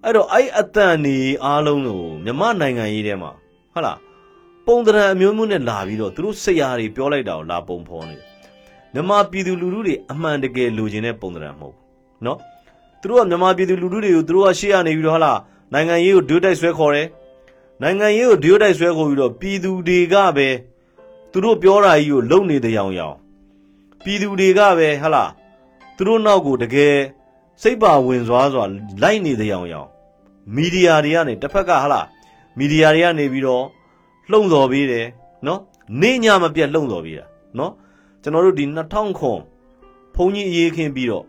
[0.03, 3.31] အဲ့တော့အဲ့အတန်နေအားလုံးကိုမြန်မာနိုင်ငံရေးထဲမှာ
[3.73, 3.97] ဟုတ်လား
[4.65, 8.25] ပုံတရံအမျိုးမျိုးနဲ့လာပြီးတော့သူတို့ဆရာတွေပြောလိုက်တာကိုလာပုံဖော်နေတယ်။
[8.93, 11.83] မြန်မာပြည်သူလူထုတွေအမှန်တကယ်လိုချင်တဲ့ပုံတရံမဟုတ်ဘူး။
[12.25, 12.39] နော်။
[13.01, 15.39] သူတို့ကမြန်မာပြည်သူလူထုတွေကိုသူတို့ကရှေ့ရနေပြီးတော့ဟာလား
[15.73, 17.07] နိုင်ငံရေးကိုဒွိတိုက်ဆွဲခေါ်တယ်။
[17.81, 20.47] နိုင်ငံရေးကိုဒွိတိုက်ဆွဲခေါ်ပြီးတော့ပြည်သူတွေကပဲ
[21.31, 23.15] သူတို့ပြောတာကြီးကိုလုံနေတဲ့ရောင်ရောင်
[24.03, 25.31] ပြည်သူတွေကပဲဟာလား
[25.95, 26.95] သူတို့နောက်ကိုတကယ်
[27.61, 28.65] စိတ်ပါဝင်စွာစွာ
[29.01, 29.87] လိုက်နေတဲ့ရောင်ရောင်
[30.55, 32.07] မီဒီယာတွေကနေတစ်ဖက်ကဟာလား
[32.57, 33.65] မီဒီယာတွေကနေပြီးတော့
[34.31, 35.07] လှုံ့ဆော်ပေးတယ်
[35.47, 35.59] နော်
[36.01, 37.25] နေညမပြတ်လှုံ့ဆော်ပေးတာ
[37.59, 37.71] နော်
[38.23, 39.39] ကျွန်တော်တို့ဒီ2000ခွန်
[40.15, 41.25] ဘုံကြီးအေးခင်းပြီးတော့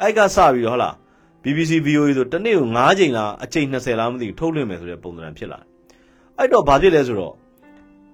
[0.00, 0.94] အဲ့ကစပြီးတော့ဟုတ်လား
[1.42, 5.66] BBC VOA ဆိုတနေ့ကို9ချိန်လားအချိန်20လားမသိဘူးထုတ်လွှင့်မယ်ဆိုတဲ့ပုံစံဖြစ်လာတယ်
[6.38, 7.34] အဲ့တော့ဘာဖြစ်လဲဆိုတော့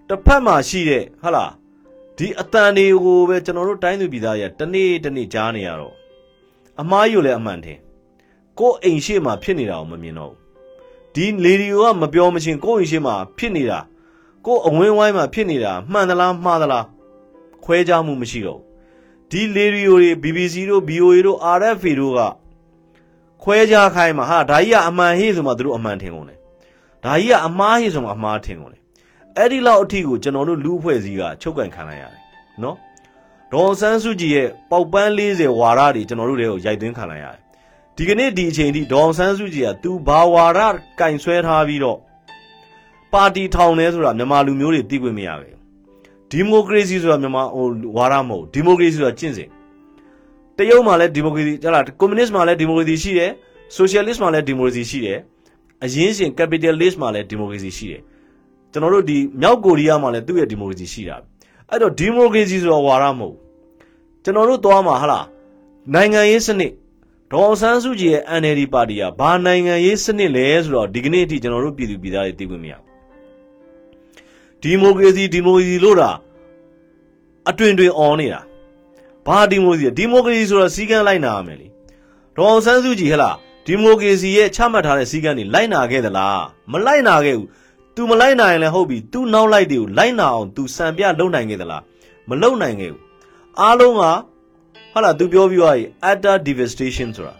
[0.09, 1.53] တစ်ဖက်မှာရှိတဲ့ဟုတ်လား
[2.19, 5.95] ဒီအတန်တွေကိုပဲကျွန်တော်တို့တိုင်းသူပြည်သားတွေကတနေ့တနေ့ကြားနေရတော့
[6.81, 7.79] အမားကြီးကိုလည်းအမှန်ထင်
[8.59, 10.39] ကိုယ်အိမ်ရှိမှဖြစ်နေတာကိုမမြင်တော့ဘူး
[11.15, 13.78] ဒီလေဒီယိုကမပြောမချင်းကိုယ်အိမ်ရှိမှဖြစ်နေတာ
[14.49, 16.84] ကိုယ်အဝင်းဝိုင်းမှာဖြစ်နေတာမှန်သလားမှားသလား
[17.65, 18.61] ခွဲခြားမှုမရှိတော့
[19.30, 22.21] ဒီလေဒီယိုတွေ BBC တို့ VOA တို့ RFA တို့က
[23.43, 26.39] ခွဲခြားခိုင်းမှာဟာဒါကြီးကအမှန်ဟေ့ဆိုမှသူတို့အမှန်ထင်ကုန်တယ်
[27.04, 28.82] ဒါကြီးကအမှားဟေ့ဆိုမှအမှားထင်ကုန်တယ်
[29.37, 32.21] အဲ့ဒီလောက်အထိကိုကျွန်တော်တို့လူအဖွဲ့စည်းကချုပ်ကန်ခံလိုက်ရတယ်
[32.63, 32.76] နော်
[33.52, 37.39] ဒေါ်ဆန်းစုကြည်ရဲ့ပေါက်ပန်း40ဝါရတွေကျွန်တော်တို့တွေကိုရိုက်သွင်းခံလိုက်ရတယ်
[37.97, 40.61] ဒီကနေ့ဒီအချိန်ထိဒေါ်ဆန်းစုကြည်ကသူဘာဝါရ
[41.00, 41.99] ကင်ဆွဲထားပြီးတော့
[43.12, 45.56] ပါတီထောင်နေဆိုတာမြန်မာလူမျိုးတွေသိခွင့်မရဘူး
[46.30, 47.66] ဒီမိုကရေစီဆိုတာမြန်မာဟို
[47.97, 49.49] ဝါရမဟုတ်ဒီမိုကရေစီဆိုတာကျင့်စဉ်
[50.56, 53.30] တရုတ်မှာလည်းဒီမိုကရေစီဟလာကွန်မြူနစ်မှာလည်းဒီမိုကရေစီရှိတယ်
[53.75, 55.18] ဆိုရှယ်လစ်မှာလည်းဒီမိုကရေစီရှိတယ်
[55.84, 58.02] အရင်းရှင်ကပီတယ်လစ်မှာလည်းဒီမိုကရေစီရှိတယ်
[58.73, 61.16] ကျွန်တော်တို့ဒီမြောက်ကိုရီးယားမှာလည်းသူ့ရဲ့ဒီမိုကရေစီရှိတာ
[61.71, 63.34] အဲ့တော့ဒီမိုကရေစီဆိုတာဝါရမဟုတ်
[64.25, 65.21] ကျွန်တော်တို့သွားမှာဟလာ
[65.94, 66.73] နိုင်ငံရေးစနစ်
[67.30, 72.88] ဒေါအောင်ဆန်းစုကြည်ရဲ့ NLD ပါတီကဘာနိုင်ငံရေးစနစ်လဲဆိုတော့ဒီကနေ့အထိကျွန်တော်တို့ပြည်သူပြည်သားတွေသိခွင့်မရဘူး
[74.64, 76.12] ဒီမိုကရေစီဒီမိုကရေစီလို့တာ
[77.50, 78.42] အတွင်တွင်အော်နေတာ
[79.25, 81.68] ဘာဒီမိုကရေစီဒီမိုကရေစီဆိုတော့စီကံလိုက်နာရမယ်လေ
[82.36, 87.50] ဒေါအောင်ဆန်းစုကြည်ဟဲ့လားဒီမိုကရေစီရဲ့ချမှတ်ထားတဲ့စီကံတွေလိုက်နာခဲ့သလားမလိုက်နာခဲ့ဘူး
[87.96, 91.83] तू မလိုက်နိုင်ရင်လည်းဟုတ်ပြီ तू နောက်လိုက်တွေကိုလိုက်နာအောင် तू စံပြလုံနိုင်ခဲ့သလား
[92.29, 93.01] မလုံနိုင်ခဲ့ဘူး
[93.62, 94.03] အားလုံးက
[94.94, 97.36] ဟာလား तू ပြောပြီးသွားပြီ utter devastation ဆိုတာ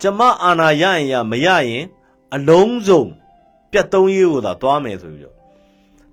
[0.00, 1.84] ကျမအာနာရရင်ရမရရင်
[2.34, 3.04] အလုံးစုံ
[3.70, 5.36] ပြတ်သုံးရေးကိုသာသွားမယ်ဆိုပြီးတော့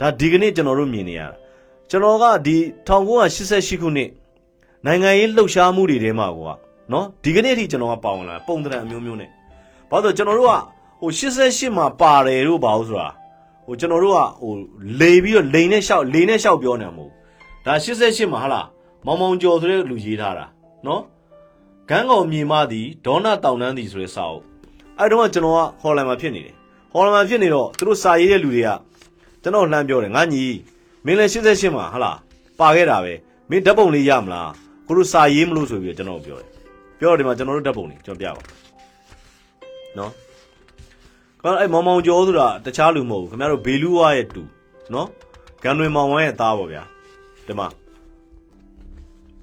[0.00, 1.37] ဒါဒီကနေ့ကျွန်တော်တို့မြင်နေရတာ
[1.90, 2.56] ကျွန်တော်ကဒီ
[2.88, 4.11] 1988ခုနှစ်
[4.87, 6.52] နိုင်ငံရေးလှုပ်ရှားမှုတွေထဲမှာကွာ
[6.92, 9.30] နော်ဒီကနေ့အထိကျွန်တော်ကပါဝင်လာပုံသဏ္ဍာန်အမျိုးမျိုးနဲ့
[9.90, 10.52] ဘာလို့ကျွန်တော်တို့က
[11.00, 13.09] ဟို88မှာပါတယ်လို့ပါဘူးဆိုတာ
[13.64, 14.52] ဟိုကျွန်တော်တို့ကဟို
[15.00, 17.12] လေပြီးတော့လိန်နဲ့ရှောက်လေနဲ့ရှောက်ပြောနေမှာမဟုတ်
[17.66, 18.66] ဒါ88မှာဟာလား
[19.06, 20.46] မောင်မောင်ကျော်ဆိုတဲ့လူရေးထားတာ
[20.87, 21.02] နော်
[21.88, 24.44] ဂန်းကောင်မြေမသည်ဒေါနာတောင်တန်းသည်ဆိုတဲ့စာအုပ်
[24.98, 26.54] အဲ့တော့ကျွန်တော်ကဟော်လန်မှာဖြစ်နေတယ်
[26.92, 28.70] ဟော်လန်မှာဖြစ်နေတော့သူတို့စာရေးတဲ့လူတွေက
[29.46, 30.44] ကျွန်တော်လှမ်းပြောတယ်ငါညီ
[31.04, 32.18] မင်းလည်း88မှာဟာလား
[32.59, 33.12] ပါခဲ့တာပဲ
[33.50, 34.50] မင်းဓာတ်ပုံလေးရမလား
[34.87, 36.48] ကိုတို့စာရေးမလို့ဆိုပြီးတော့ကျွန်တော်ပြောတယ်
[36.98, 38.42] ပြောတော့ဒီမှာကျွန်တော်တို့ဓာတ်ပုံလေးကျွန်တော်ပြပါ
[39.98, 40.11] နော်
[41.40, 44.42] ခေါင်းအဲ့မောင်မောင်ကျော်ဆိုတာတခြားလူမဟုတ်ဘူးခင်ဗျားတို့ဘေလူဝါရဲ့တူ
[44.94, 45.09] နော်
[45.62, 46.82] ဂန်တွေမောင်ဝမ်းရဲ့သားပေါ့ဗျာ
[47.46, 47.66] ဒီမှာ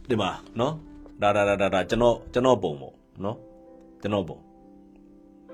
[0.10, 0.74] ဒီမှာနော်
[1.22, 3.38] ဒါဒါဒါဒါကျွန်တော်ကျွန်တော်ပုံပေါ့နော်
[4.02, 4.38] ကျွန်တော်ပုံ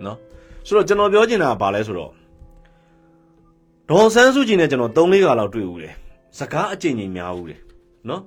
[0.06, 0.18] နော်
[0.66, 2.12] ဆိုတော့ကျွန်တော်ပြောချင်တာကဘာလဲဆိုတော့
[3.90, 5.94] ဒေါ်ဆန်းစုကြည်နဲ့ကျွန်တော်3-4ခါလောက်တွေ့ဦးတယ်
[6.38, 7.60] စကားအကျဉ်းချင်းများဦးတယ်
[8.10, 8.22] နော်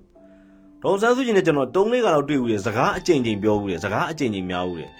[0.83, 4.91] ဒေါ်ဆန်းစုကြည်နဲ့ကျွန်တော်3-4ခါလောက်တွေ့ဦးတယ်စကားအကျဉ်းချင်းပြောဦးတယ်စကားအကျဉ်းချင်းများဦးတယ်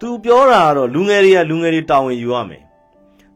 [0.00, 2.62] သူပြောတာကတော့လူငယ်တွေကလူငယ်တွေတာဝန်ယူရမယ်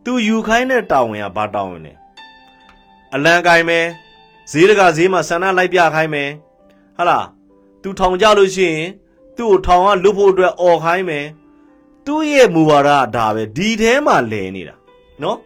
[0.05, 1.93] သူယူခိုင်းတဲ့တာဝန်ကဘာတာဝန်လဲ
[3.15, 3.87] အလံကိုင်းမယ်
[4.51, 6.31] ဈေးတကဈေးမှာဆန္ဒလိုက်ပြခိုင်းမယ်
[6.97, 7.27] ဟာလား
[7.83, 8.89] သူထောင်ကြလို့ရှိရင်
[9.37, 11.27] သူ့ကိုထောင်ကလွတ်ဖို့အတွက်អော်ခိုင်းမယ်
[12.07, 14.75] သူ့ရဲ့မူဝါဒကဒါပဲဒီထဲမှာလဲနေတာ
[15.23, 15.39] နော်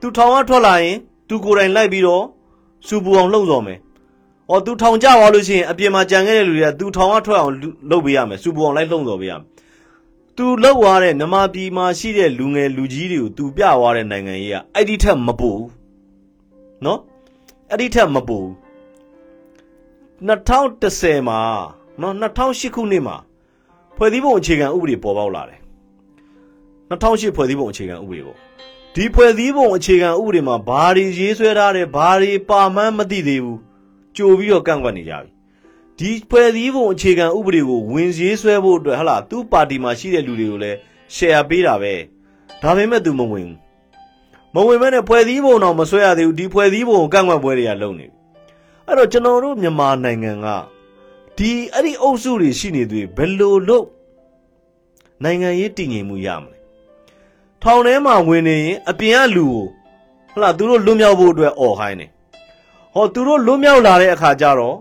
[0.00, 0.96] သူထောင်ကထွက်လာရင်
[1.28, 2.24] သူကိုယ်တိုင်လိုက်ပြီးတော့
[2.86, 3.78] စူပူအောင်လှုပ်တော်မယ်။
[4.50, 7.54] အော်သူထောင်ကြသွားလို့ရှိရင်အပြင်မှာကြံခဲ့တဲ့လူတွေကသူထောင်ကထွက်အောင်
[7.90, 9.46] လုပ်ပေးရမယ်စူပူအောင်လိုက်လှုံ့တော်ပေးရမယ်။
[10.36, 15.66] သူလှုပ်သွားတဲ့နမပြည်မှာရှိတဲ့လူငယ်လူကြီးတွေကိုသူပြသွားတဲ့နိုင်ငံရေးကအဲ့ဒီထက်မပူဘူး။
[16.84, 17.00] နော်
[17.70, 18.50] အဲ့ဒီထက်မပူဘူး
[20.28, 21.40] 2010မှာ
[22.00, 23.16] နော်2008ခုနှစ်မှာ
[23.96, 25.60] ဖွဲ့စည်းပုံအခြေခံဥပဒေပေါ်ပေါက်လာတယ်
[26.90, 28.49] 2008ဖွဲ့စည်းပုံအခြေခံဥပဒေပေါ့
[28.94, 33.60] ဒီဖွဲ့စည်းပုံအခြေခံဥပဒေမှာဘာတွေရေးဆွဲထားတယ်ဘာတွေပါမှန်းမသိသေးဘူး
[34.16, 35.30] ကြိုပြီးတော့ကန့်ကွက်နေကြပြီ
[35.98, 40.78] ဒီဖွဲ့စည်းပုံအခြေခံဥပဒေကိုဝင်ရေးဆွဲဖို့အတွက်ဟလာသူ့ပါတီမှာရှိတဲ့လူတွေကိုလည်း
[41.14, 41.94] share ပေးတာပဲ
[42.62, 43.56] ဒါပေမဲ့သူမဝင်ဘူး
[44.54, 48.18] မဝင်မဲ့နဲ့ဖွဲ့စည်းပုံတော့မဆွဲရသေးဘူးဒီဖွဲ့စည်းပုံကိုကန့်ကွက်ပွဲတွေကလုပ်နေပြီ
[48.86, 50.46] အဲ့တော့ကျွန်တော်တို့မြန်မာနိုင်ငံက
[51.38, 53.86] ဒီအဲ့ဒီအုပ်စုတွေရှိနေသေးဘယ်လိုလုပ်
[55.24, 56.59] နိုင်ငံရေးတည်ငြိမ်မှုရမလဲ
[57.62, 59.64] ထောင်ထဲမှာဝင်နေရင်အပြင်ကလူကို
[60.32, 62.06] ဟလာသူတို့လွတ်မြောက်ဖို့အတွက်អော်ဟိုင်းနေ
[62.94, 64.76] ဟောသူတို့လွတ်မြောက်လာတဲ့အခါကျတော့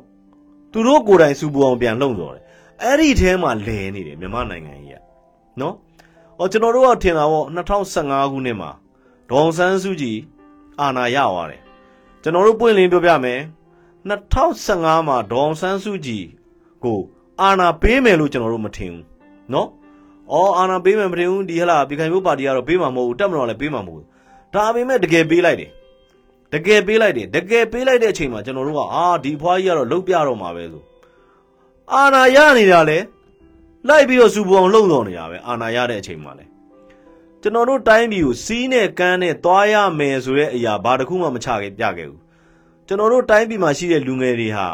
[0.71, 2.43] သူတို့ကိုယ်တိုင်စူပူအောင်ပြန်လှုံ့ဆော်တယ်
[2.83, 5.01] အဲ့ဒီထဲမှာလဲနေတယ်မြန်မာနိုင်ငံကြီးက
[5.59, 5.75] နော်
[6.37, 8.69] ဟောကျွန်တော်တို့ကထင်တာပေါ့2015ခုနှစ်မှာ
[9.29, 10.17] ဒေါန်ဆန်းစုကြည်
[10.81, 11.61] အာဏာရသွားတယ်
[12.21, 13.39] ကျွန်တော်တို့ပွင့်လင်းပြောပြမယ်
[14.09, 16.25] 2015မှာဒေါန်ဆန်းစုကြည်
[16.83, 16.99] ကို
[17.41, 19.03] အာဏာပေးမယ်လို့ကျွန်တော်တို့မထင်ဘူး
[19.53, 19.67] နော်
[20.33, 24.05] အော်အာဏာပေးမယ်မထင်ဘူးဒီဟလာပြည်ခိုင်မှုပါတီကတော့ပေးမှာမဟုတ်ဘူးတက်မတော်လည်းပေးမှာမဟုတ်ဘူး
[24.53, 25.69] ဒါပေမဲ့တကယ်ပေးလိုက်တယ်
[26.53, 30.83] တကယ်ပေးလိုက်တယ်တကယ်ပေးလိုက်တဲ့အချိန်မှာကျွန်တော်တို့ကအာဒီဖွားကြီးကတော့လုတ်ပြတော့မှာပဲဆို
[31.93, 32.97] အာဏာရနေတာလေ
[33.87, 36.45] လိုက်ပြီးတော့စူပူအောင်လှုံ့ဆော်နေတာပဲအာဏာရတဲ့အချိန်မှာလေ
[37.41, 42.21] ကျွန်တော်တို့တိုင်းပြည်ကိုစီးနဲ့ကန်းနဲ့သွားရမယ်ဆိုတဲ့အရာဘာတစ်ခုမှမချခဲ့ပြခဲ့ဘူး
[42.87, 44.67] ကျွန်တော်တို့တိုင်းပြည်မှာရှိတဲ့လူငယ်တွေဟာ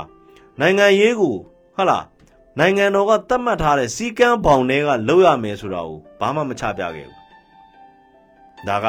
[0.60, 1.36] နိုင်ငံရေးကို
[1.76, 2.04] ဟုတ်လား
[2.60, 7.20] နိုင်ငံတော်ကသတ်မှတ်ထားတဲ့စီကံပေါင်တွေကလောက်ရမယ်ဆိုတာကိုဘာမှမချပြခဲ့ဘူး။
[8.68, 8.86] ဒါက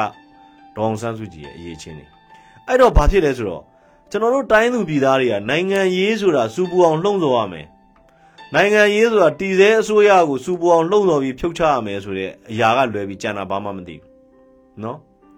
[0.75, 2.05] ဒေါအောင်ဆန်းစုကြည်ရဲ့အရေးချင်းနေ။
[2.67, 3.63] အဲ့တော့ဘာဖြစ်လဲဆိုတော့
[4.11, 7.67] ကျွန်တော်တို့တိုင်းသူပြည်သားတွေကနိုင်ငံရေးဆိုတာစူပူအောင်လှုံ့ဆော်ရမယ်။
[8.55, 14.09] နိုင်ငံရေးဆိုတာတည်ဆဲအစိုးရကိုစူပူအောင်လှုံ့ဆော်ပြီးဖြုတ်ချရမယ်ဆိုတဲ့အရာကလွယ်ပြီးကြံတာဘာမှမသိဘူး။
[14.83, 14.97] နော်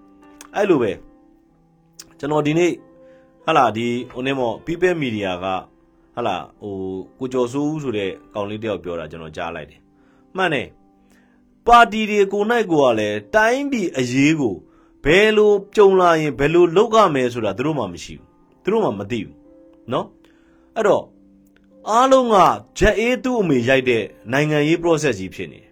[0.56, 0.92] ။အဲ့လိုပဲ
[2.20, 2.74] ကျွန်တော်ဒီနေ့
[3.46, 5.46] ဟလာဒီဟိုနေ့မော People Media က
[6.19, 6.75] ဟလာဟို
[7.19, 9.81] ကိုကျော်စိုးဦးဆိုတဲ့ကောင်လေးတယောက်ပြောတာကျွန်တော်ကြားလိုက်တယ်
[10.37, 10.69] မှန်တယ်
[11.67, 14.55] ပါတီတွေကိုနိုင်ကိုကလည်းတိုင်းပြည်အရေးကို
[15.05, 18.29] ဘယ်လိုကြုံလာရင်ဘယ်လိုလုပ်ရမယ်ဆိုတာသူတို့မှမရှိဘူး
[18.63, 19.37] သူတို့မှမသိဘူး
[19.91, 20.07] เนาะ
[20.77, 21.05] အဲ့တော့
[21.91, 22.37] အားလုံးက
[22.79, 25.71] ဂျက်အေးသူ့အမေရိုက်တဲ့နိုင်ငံရေး process ကြီးဖြစ်နေတယ်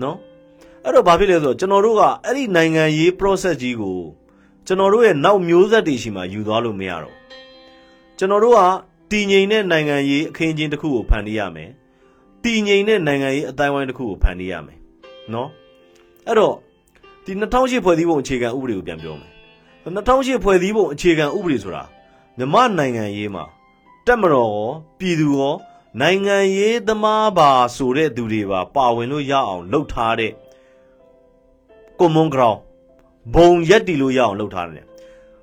[0.00, 0.16] เนาะ
[0.84, 3.98] အဲ့တော့ဘာဖြစ်လဲဆိုတော့ကျွန်တော်တို့ကအဲ့ဒီနိုင်ငံရေး process ကြီးကို
[4.66, 7.16] ကျွန်တော်တို့ရဲ့နောက်မျိုးဆက်တွေရှိမှယူသွားလို့မရတော့
[8.18, 8.60] ကျွန်တော်တို့က
[9.11, 11.69] တည်ငြိမ်တဲ့နိုင်ငံရေးအခင်းအကျင်းတစ်ခုကိုဖန်တီးရမယ်
[12.43, 14.79] တည်ငြိမ်တဲ့နိုင်ငံရေးအတိုင်းဝိုင်းတစ်ခုကိုဖန်တီးရမယ်
[15.33, 15.49] နော်
[16.27, 16.55] အဲ့တော့
[17.25, 19.31] ဒီ2008ဖွဲ့စည်းပုံအခြေခံဥပဒေကိုပြန်ပြောမယ်
[19.85, 21.83] 2008ဖွဲ့စည်းပုံအခြေခံဥပဒေဆိုတာ
[22.37, 23.43] မြမနိုင်ငံရေးမှာ
[24.05, 24.69] တက်မတော်ရော
[24.99, 25.55] ပြည်သူရော
[26.01, 30.31] နိုင်ငံရေးသမားပါဆိုတဲ့သူတွေပါပါဝင်လို့ရအောင်လှုပ်ထားတဲ့
[31.99, 32.59] common ground
[33.33, 34.85] ဘုံရက်တီလို့ရအောင်လုပ်ထားတယ်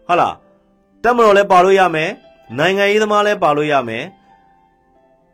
[0.07, 0.35] ဟုတ်လား
[1.03, 2.11] တက်မတော်လည်းပါလို့ရမယ်
[2.57, 4.05] နိုင်ငံရေးသမားလည်းပါလို့ရမယ်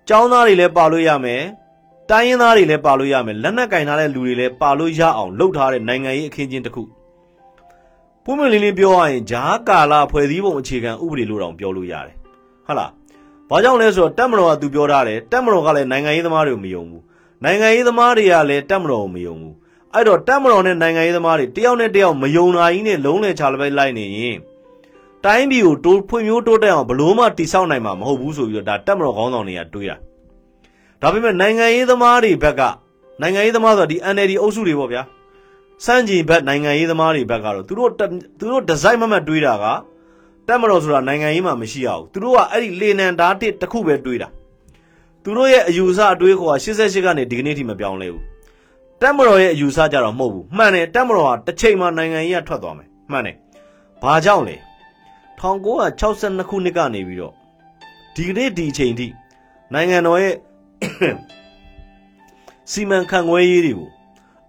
[0.09, 1.43] ကျောင်းသားတွေလည်းပါလို့ရမယ်
[2.11, 6.83] တိုင်းရင်းသားတွေလည်းပါလို့ရမယ်လက်နက်ကင်ထားတဲ့လူတွေလည်းပါလို့ရအောင်လုပ်ထားတဲ့နိုင်ငံရေးအခင်းကျင်းတစ်ခု
[8.25, 12.17] ပုံမှန်လေးလေးပြောရရင်ဂျားကာလာဖွဲ့စည်းပုံအခြေခံဥပဒေလို့တောင်ပြောလို့ရတယ်
[12.67, 12.91] ဟုတ်လား
[13.51, 17.03] ဘာကြောင့်လဲဆိုတော့တက်မတော်ကသူပြောထားတယ်တက်မတော်ကလည်းနိုင်ငံရေးသမားတွေကိုမယုံဘူး
[17.45, 19.55] နိုင်ငံရေးသမားတွေကလည်းတက်မတော်ကိုမယုံဘူး
[19.95, 24.39] အဲ့တော့တက်မတော်နဲ့နိုင်ငံရေးသမားတွေတယောက်နဲ့တယောက်မယုံနာကြီးနဲ့လုံးလဲချလိုက်လိုက်နေရင်
[25.25, 29.97] တိုင်းပြည်ကိုတိုးဖွံ့ဖြိုးတိုးတက်အောင်ဘလို့မှတိဆောက်နိုင်မှာမဟုတ်ဘူးဆိုပြီးတော့ဒါတက်မတော်ခေါင်းဆောင်တွေကတွေးတာ
[31.01, 32.63] ဒါပေမဲ့နိုင်ငံရေးသမားတွေဘက်က
[33.21, 35.03] နိုင်ငံရေးသမားဆိုတာဒီ NLD အုပ်စုတွေပေါ့ဗျာ
[35.85, 37.91] စန့်ကျင်ဘက်နိုင်ငံရေးသမားတွေဘက်ကတော့သူတို့
[38.39, 39.65] သူတို့ဒီဇိုင်းမမတ်တွေးတာက
[40.49, 44.29] တက်မတော်ဆိုတာနိုင်ငံရေးမှာမရှိရဘူးသူတို့ကအဲ့ဒီလေနံဓာတ်တစ်ခုပဲတွေးတာ
[45.25, 48.23] သူတို့ရဲ့အယူဆအတွေးခေါ်က88ကနေဒီကနေ့ထိမပြောင်းလဲဘူး
[49.01, 53.37] တက်မတော်ရဲ့အယူဆကြတော့မဟုတ်ဘူးမှန်တယ်တက်မတော်ဟာတစ်ချိန်မှာနိုင်ငံရေးကထွက်သွားမယ်မှန်တယ်
[54.03, 54.57] ဘာကြောင့်လဲ
[55.45, 57.35] 1962ခုနှစ်ကနေပြီးတော့
[58.15, 59.07] ဒီကနေ့ဒီအချိန်ထိ
[59.73, 60.35] နိုင်ငံတော်ရဲ့
[62.71, 63.89] စီမံခန့်ခွဲရေးတွေကို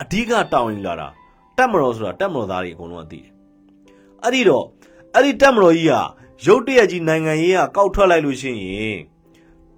[0.02, 1.08] အဓိကတောင်းရင်လာတာ
[1.58, 3.32] တက်မတော်ဆိုတာတက်မတော်သားတွေအကုန်လုံးကသိတယ်
[4.24, 4.66] အဲ့ဒီတော့
[5.14, 6.02] အဲ့ဒီတက်မတော်ကြီးဟာ
[6.46, 9.00] ရုတ်တရက်ကြီးနိုင်ငံရေးကကောက်ထွက်လိုက်လို့ရှိရင်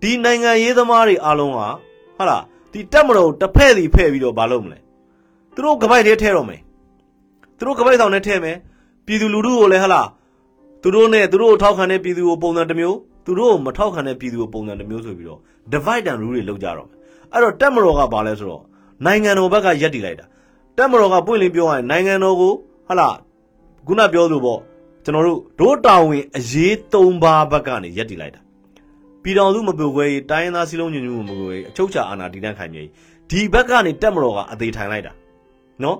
[0.01, 1.59] ဒီနိုင်ငံရေးသမားတွေအားလုံးက
[2.17, 4.77] ဟာလားဒီတက်မတော်တစ်ဖက်စီဖဲ့ပြီးတော့မလုပ်မလဲ
[5.53, 6.61] သူတို့ကပိုက်ထဲထဲတော့မယ်
[7.57, 8.57] သူတို့ကပိုက်ဆောင်နဲ့ထဲမယ်
[9.05, 10.07] ပြည်သူလူထုကိုလည်းဟာလား
[10.81, 15.39] သူတို့နဲ့သူတို့ကိုထောက်ခံတဲ့ပြည်သူကိုပုံစံတစ်မျိုးသူတို့ကိုမထောက်ခံတဲ့ပြည်သူကိုပုံစံတစ်မျိုးဆိုပြီးတော့
[15.73, 16.97] divide and rule တွေလုပ်ကြတော့မယ်
[17.33, 18.63] အဲ့တော့တက်မတော်ကဘာလဲဆိုတော့
[19.05, 20.25] နိုင်ငံတော်ဘက်ကရက်တည်လိုက်တာ
[20.77, 22.53] တက်မတော်ကပွင့်လင်းပြောရရင်နိုင်ငံတော်ကို
[22.87, 23.09] ဟလာ
[23.87, 24.59] ခုနပြောသူပေါ့
[25.03, 28.41] ကျွန်တော်တို့ဒိုးတာဝန်အရေး၃ပါးဘက်ကနေရက်တည်လိုက်တာ
[29.23, 32.91] ပြည်တော်စုမပြိုခွဲရေးတိုင်းရင်းသားစည်းလုံးညီညွတ်မှုမပြိုခွဲရေးအချုပ်ချာအာဏာတည်တံ့ခိုင်မြဲရေး
[33.29, 35.11] ဒီဘက်ကနေတက်မတော်ကအသေးထိုင်လိုက်တာ
[35.83, 35.97] နော်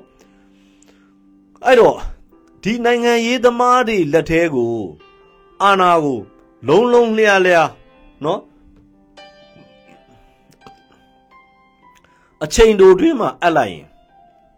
[1.65, 1.95] အဲ့တော့
[2.63, 4.75] ဒီနိုင်ငံရေးသမားတွေလက်ထဲကို
[5.63, 6.19] အာဏာကို
[6.67, 7.69] လုံးလုံးလျားလျား
[8.23, 8.41] နော်
[12.43, 13.87] အချိန်တိုတွင်းမှာအပ်လိုက်ရင်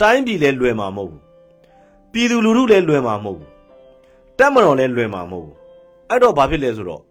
[0.02, 1.22] တိုင်းပြည်လည်းလွယ်မှာမဟုတ်ဘူး
[2.12, 3.50] ပြည်သူလူထုလည်းလွယ်မှာမဟုတ်ဘူး
[4.38, 5.56] တက်မတော်လည်းလွယ်မှာမဟုတ်ဘူး
[6.10, 7.02] အဲ့တော့ဘာဖြစ်လဲဆိုတော့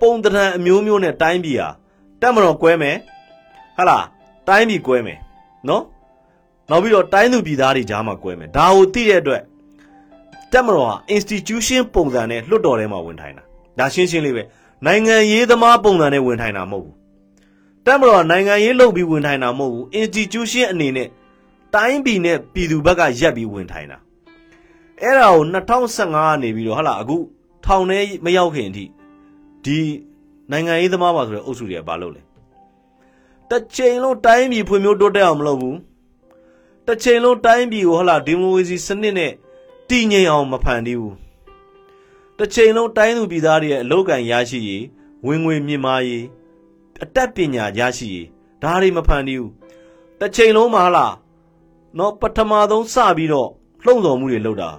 [0.00, 1.68] ပုံတံအမျိုးမျိုးနဲ့တိုင်းပြည်ဟာ
[2.20, 2.96] တက်မတော်ကွဲမယ်
[3.76, 4.04] ဟဟလား
[4.48, 5.18] တိုင်းပြည်ကွဲမယ်
[5.68, 5.82] နော်
[6.70, 9.42] နောက်ပြီးတော့တိုင်းသူပြည်သားတွေကြားမှာကွဲမယ်ဒါကိုသိတဲ့အတွက်
[10.54, 13.44] တက်မတော်ဟာ institution ပုံစံနဲ့လွတ်တော်ထဲမှာဝင်ထိုင်တာ
[13.78, 14.42] ဒါရှင်းရှင်းလေးပဲ
[14.86, 16.94] နိုင်ငံရေးသမားပုံစံနဲ့ဝင်ထိုင်တာမဟုတ်ဘူး
[17.86, 21.08] တက်မတော်ကနိုင်ငံရေးလုပ်ပြီးဝင်ထိုင်တာမဟုတ်ဘူး institution အနေနဲ့
[21.74, 23.98] တိုင်းပြည်နဲ့ပြည်သူဘက်ကရက်ပြီးဝင်ထိုင်တာ
[25.02, 27.16] အဲ့ဒါကို2015ကနေပြီးတော့ဟာလာအခု
[27.64, 28.84] ထောင်ထဲမရောက်ခင်အထိ
[29.64, 29.78] ဒီ
[30.50, 32.22] နိုင်ငံရေးသမားပါဆိုတဲ့အုပ်စုတွေကဘာလုပ်လဲ
[33.50, 35.78] တစ်ချိန်လုံးတိုင်းပြည်ဖွံ့ဖြိုးတိုးတက်အောင်မလုပ်ဘူး
[36.86, 39.32] တစ်ချိန်လုံးတိုင်းပြည်ကိုဟာလာဒီမိုကရေစီစနစ်နဲ့
[39.90, 41.16] တည်ငြိမ်အောင်မဖန်တီးဘူး
[42.38, 44.84] တစ်ချိန်လုံးတိုင်းသူပြည်သားတွေရဲ့အလုပ်ကံရရှိရေး
[45.26, 46.24] ဝင်ငွေမြင့်မားရေး
[47.02, 48.26] အတတ်ပညာရရှိရေး
[48.62, 49.52] ဒါတွေမဖန်တီးဘူး
[50.20, 51.06] တစ်ချိန်လုံးမှာဟာလာ
[51.98, 53.48] နော်ပထမဆုံးစပြီးတော့
[53.84, 54.70] လှုံ့ဆော်မှုတွေလုပ်တာ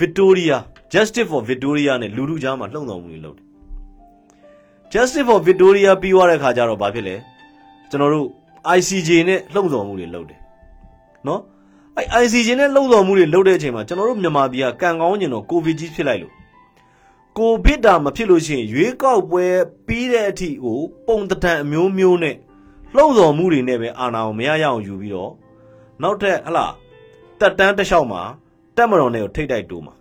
[0.00, 0.56] Victoria
[0.92, 3.46] Justice for Victoria နဲ့လူလူကြားမှာလှုံ့ဆော်မှုတွေလုပ်တယ်
[4.92, 7.16] Justice for Victoria ပြီးသွားတဲ့ခါကျတော့ဘာဖြစ်လဲ
[7.90, 8.26] ကျွန်တော်တို့
[8.78, 10.40] ICJ နဲ့လှုံ့ဆော်မှုတွေလုပ်တယ်
[11.26, 11.40] နော်
[11.98, 16.32] အဲ ICJ နဲ့လှုံ့ဆော်မှုတွေလုပ်တဲ့အချိန်မှာကျွန်တော်တို့မြန်မာပြည်ကကံကောင်းကျင်တော့ကိုဗစ်ကြီးဖြစ်လိုက်လို့
[17.38, 19.44] ကိုဗစ်တာမဖြစ်လို့ရှိရင်ရွေးကောက်ပွဲ
[19.86, 22.36] ပြီးတဲ့အထိကိုပုံတံအမျိုးမျိုးနဲ့
[22.96, 25.32] လှုံ့ဆော်မှုတွေနဲ့ပဲအာဏာကိုမရရအောင်ယူပြီးတော့
[26.02, 26.66] နောက်ထပ်ဟလာ
[27.40, 28.22] တက်တန်းတစ်လျှောက်မှာ
[28.76, 29.94] တက်မတော်နဲ့ကိုထိတ်တိုက်တိုးမှာ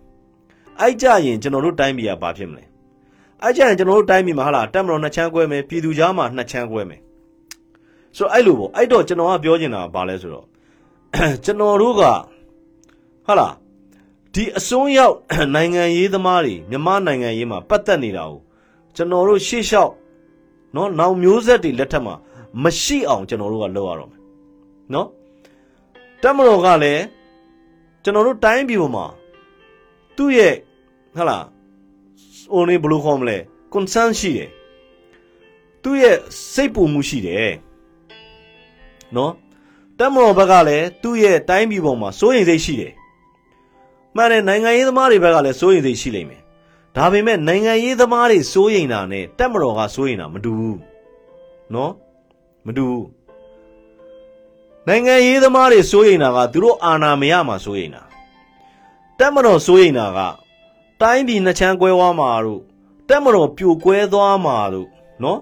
[0.80, 2.64] အဲ့ကြရင်ကျွန်တော်တို့တိုင်းပြည်ကဘာဖြစ်မလဲ
[3.42, 7.02] အဲ့ကြရင်ကျွန်တော်တို့တိုင်းပြည်မှာဟလာတက်မတော်နှစ်ချမ်းကွဲမယ်ပြည်သူကြားမှာနှစ်ချမ်းကွဲမယ်
[8.18, 10.46] ဆိုတော့အဲ့လိုပေါ့အဲ့တော့ကျွန်တော်ကပြောချင်တာကဘာလဲဆိုတော့
[11.44, 12.02] ကျွန်တော်တို့က
[13.26, 13.48] ဟာလာ
[14.34, 15.16] ဒီအစွန်းရောက်
[15.56, 18.40] နိုင်ငံရေးသမားတွေမြန်မာနိုင်ငံရေးမှာပတ်သက်နေတာကို
[18.96, 19.94] ကျွန်တော်တို့ရှေ့လျှောက်
[20.76, 22.16] နော်နောက်မျိုးဆက်တွေလက်ထက်မှာ
[22.64, 24.20] မရှိအောင်ကျွန်တော်တို့ကလုပ်ရတော့မယ်
[24.94, 25.08] နော်
[26.22, 27.04] တက်မတော်ကလည်း
[28.04, 29.06] ကျွန်တော်တို့တိုင်းပြည်ပေါ်မှာ
[30.18, 30.56] သူ့ရဲ့
[31.18, 31.38] ဟာလာ
[32.52, 33.38] ဟိုနေဘယ်လိုခေါ်မလဲ
[33.74, 34.50] concern ရှိတယ်
[35.84, 36.18] သူ့ရဲ့
[36.54, 37.52] စိတ်ပူမှုရှိတယ်
[39.16, 39.32] နော်
[40.02, 42.94] တက်မတော်ဘက်ကလည်းသူ့ရဲ့တိုင်းပြည်ပေါ်မှာစိုးရိမ်စိတ်ရှိတယ်
[44.16, 46.42] မှန်တယ်နိုင်ငံရေးသမားတွေဘက်ကလည်းစိုးရိမ်စိတ်ရှိလိမ့်မယ်
[46.96, 50.80] ဒါပေမဲ့နိုင်ငံရေးသမားတွေစိုးရိမ်တာနဲ့တက်မတော်ကစိုးရိမ်တာမတူဘူး
[51.74, 51.92] နော်
[52.66, 53.08] မတူဘူး
[54.88, 58.02] နိုင်ငံရေးသမားတွေစိုးရိမ်တာကသူတို့အာဏာမရမှာစိုးရိမ်တာ
[59.20, 60.20] တက်မတော်စိုးရိမ်တာက
[61.02, 62.62] တိုင်းပြည်နှချမ်းကွဲသွားမှာတို့
[63.10, 64.88] တက်မတော်ပြိုကွဲသွားမှာတို့
[65.24, 65.40] နော်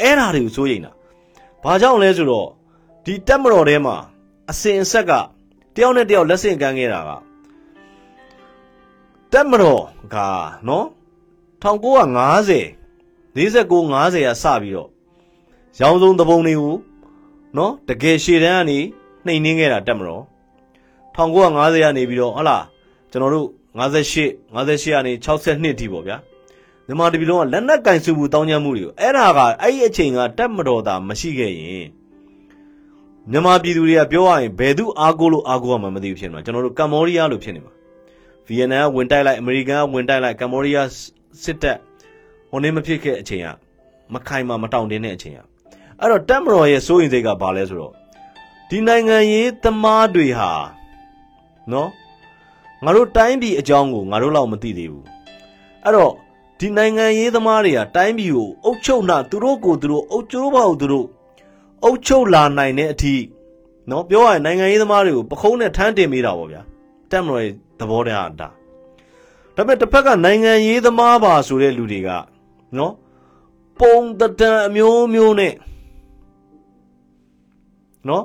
[0.00, 0.92] အဲ့ဓာတွေကိုစိုးရိမ်တာ
[1.64, 2.48] ဘာကြောင့်လဲဆိုတော့
[3.10, 3.96] ဒီတက်မတော်ထဲမှာ
[4.50, 5.12] အစင်အဆက်က
[5.74, 7.10] တယောက်နဲ့တယောက်လက်ဆင့်ကမ်းခဲ့တာက
[9.32, 9.82] တက်မတော်
[10.14, 10.16] က
[10.68, 10.86] နော်
[11.62, 14.88] 1950 49 50ကစပြီးတော့
[15.80, 16.76] ရောင်စုံတပုံတွေကို
[17.56, 18.78] နော်တကယ်ရှေ့တန်းကနေ
[19.26, 20.22] နှိမ်နှင်းခဲ့တာတက်မတော်
[21.16, 22.58] 1950ကနေပြီးတော့ဟလာ
[23.10, 26.16] ကျွန်တော်တို့58 58ကနေ62ထိပေါ့ဗျာ
[26.86, 31.88] မြန်မာတပြည်လုံးကလက်နက်ကင်စုမှုတောင်းကျမ်းမှုတွေကိုအဲ့ဒါကအဲ့ဒီအချိန်ကတက်မတော်တာမရှိခဲ့ရင်
[33.32, 37.72] မြန်မာပြည်သူတွေကပြောရရင်ဘယ်သူအားကိုးလို့အားကိုးရမှမသိဘူးဖြစ်နေမှာကျွန်တော်တို့ကမ္ဘောဒီးယားလို့ဖြစ်နေမှာ
[38.46, 40.88] ဗီယက်နမ်ကဝင်တိုက်လိုက်အမေရိကန်ကဝင်တိုက်လိုက်ကမ္ဘောဒီးယား
[41.44, 41.78] စစ်တပ်
[42.50, 43.48] ဟိုနေမဖြစ်ခဲ့အချိန်က
[44.12, 45.40] မခိုင်မာမတောင့်တင်းတဲ့အချိန်က
[46.00, 47.92] အဲ့တော့တက်မတော်ရဲ့စိုးရင်စိတ်ကဘာလဲဆိုတော့
[48.68, 50.50] ဒီနိုင်ငံရေးသမားတွေဟာ
[51.72, 51.90] နော်
[52.84, 55.06] ငါတို့တိုင်းပြည်အကြောင်းကိုငါတို့လောက်မသိသေးဘူး
[55.84, 56.12] အဲ့တော့
[56.60, 61.06] ဒီနိုင်ငံရေးသမားတွေကတိုင်းပြည်ကိုအုပ်ချုပ်နာသူတို့ကိုသူတို့အုပ်ချုပ်ပါဦးသူတို့
[61.84, 63.14] အုပ်ချုပ်လာနိုင်တဲ့အထိ
[63.90, 66.62] နော်ပြောရရင်နိုင်ငံရေးသမားတွေကိုပခုံးနဲ့ထမ်းတင်မိတာပေါ့ဗျာ
[67.10, 68.48] တက်မတော်ရဲ့သဘောတရားဒါ
[69.56, 72.08] ဒါပေမဲ့တစ်ဖက်ကနိုင်ငံရေးသမားပါဆိုတဲ့လူတွေက
[72.78, 72.92] နော်
[73.80, 75.54] ပုံတတန်အမျိုးမျိုးနဲ့
[78.08, 78.24] နော်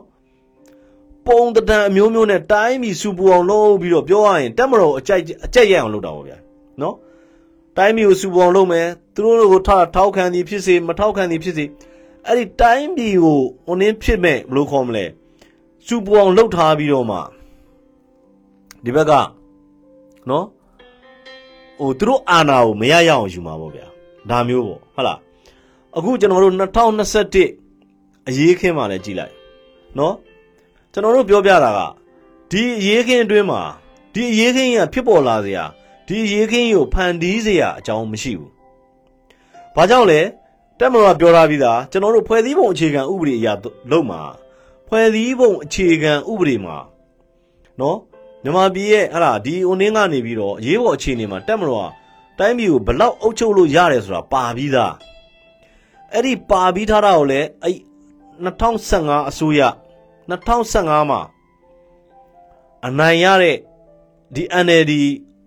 [1.28, 6.38] ပုံတတန်အမျိုးမျိုးနဲ့တိုင်းပြည်စူပူအောင်လုပ်ပြီးတော့ပြောရရင်တက်မတော်အကြိုက်အကြက်ရအောင်လုပ်တာပေါ့ဗျာ
[6.82, 6.96] နော်
[7.78, 11.66] တိုင်းပြည်ကိုစူပူအောင်လုပ်မယ်သူတို့ကိုထောက်ထောက်ခံသည်ဖြစ်စေမထောက်ခံသည်ဖြစ်စေ
[12.28, 15.06] အဲ့ဒီတိုင်းပြည်ကိုဟိုနင်းဖြစ်မဲ့ဘယ်လိုခေါ်မလဲ
[15.86, 17.18] စူပူအောင်လုပ်ထားပြီးတော့မှ
[18.84, 19.12] ဒီဘက်က
[20.30, 20.46] နော်
[21.80, 23.86] ဟိုသူတို့အာဏာကိုမရရအောင်ယူမှာပေါ့ဗျာ
[24.30, 25.20] ဒါမျိုးပေါ့ဟုတ်လား
[25.98, 29.34] အခုကျွန်တော်တို့2021အရေးခင်းမှလည်းကြည်လိုက်
[29.98, 30.16] နော်
[30.94, 31.80] ကျွန်တော်တို့ပြောပြတာက
[32.52, 33.62] ဒီအရေးခင်းအတွင်းမှာ
[34.14, 35.64] ဒီအရေးခင်းကြီးကဖြစ်ပေါ်လာစရာ
[36.08, 38.52] ဒီအရေးခင်းကြီးကိုဖန်တီးစရာအကြောင်းမရှိဘူး
[39.76, 40.22] ဘာကြောင့်လဲ
[40.80, 43.48] တက်မတော်ကပြောထားပြီးသားကျွန်တော်တို့ဖွဲ့စည်းပုံအခြေခံဥပဒေအရ
[43.92, 44.22] လုံးမှာ
[44.88, 46.78] ဖွဲ့စည်းပုံအခြေခံဥပဒေမှာ
[47.80, 47.98] နော်
[48.44, 54.94] မြန်မာပြည်ရဲ့ဟလာဒီအွန်နင်းကနေပြီးတော့အရေးပေါ်အခြေအနေမှာတက်မတော်ကတိုင်းပြည်ကိုဘလောက်အုပ်ချုပ်လို့ရတယ်ဆိုတာပါပြီးသား
[56.14, 57.78] အဲ့ဒီပါပြီးထားတာကိုလည်းအဲ့
[58.46, 59.62] 2015အစိုးရ
[60.30, 61.22] 2015မှာ
[62.88, 63.58] အနိုင်ရတဲ့
[64.36, 64.94] ဒီ NLD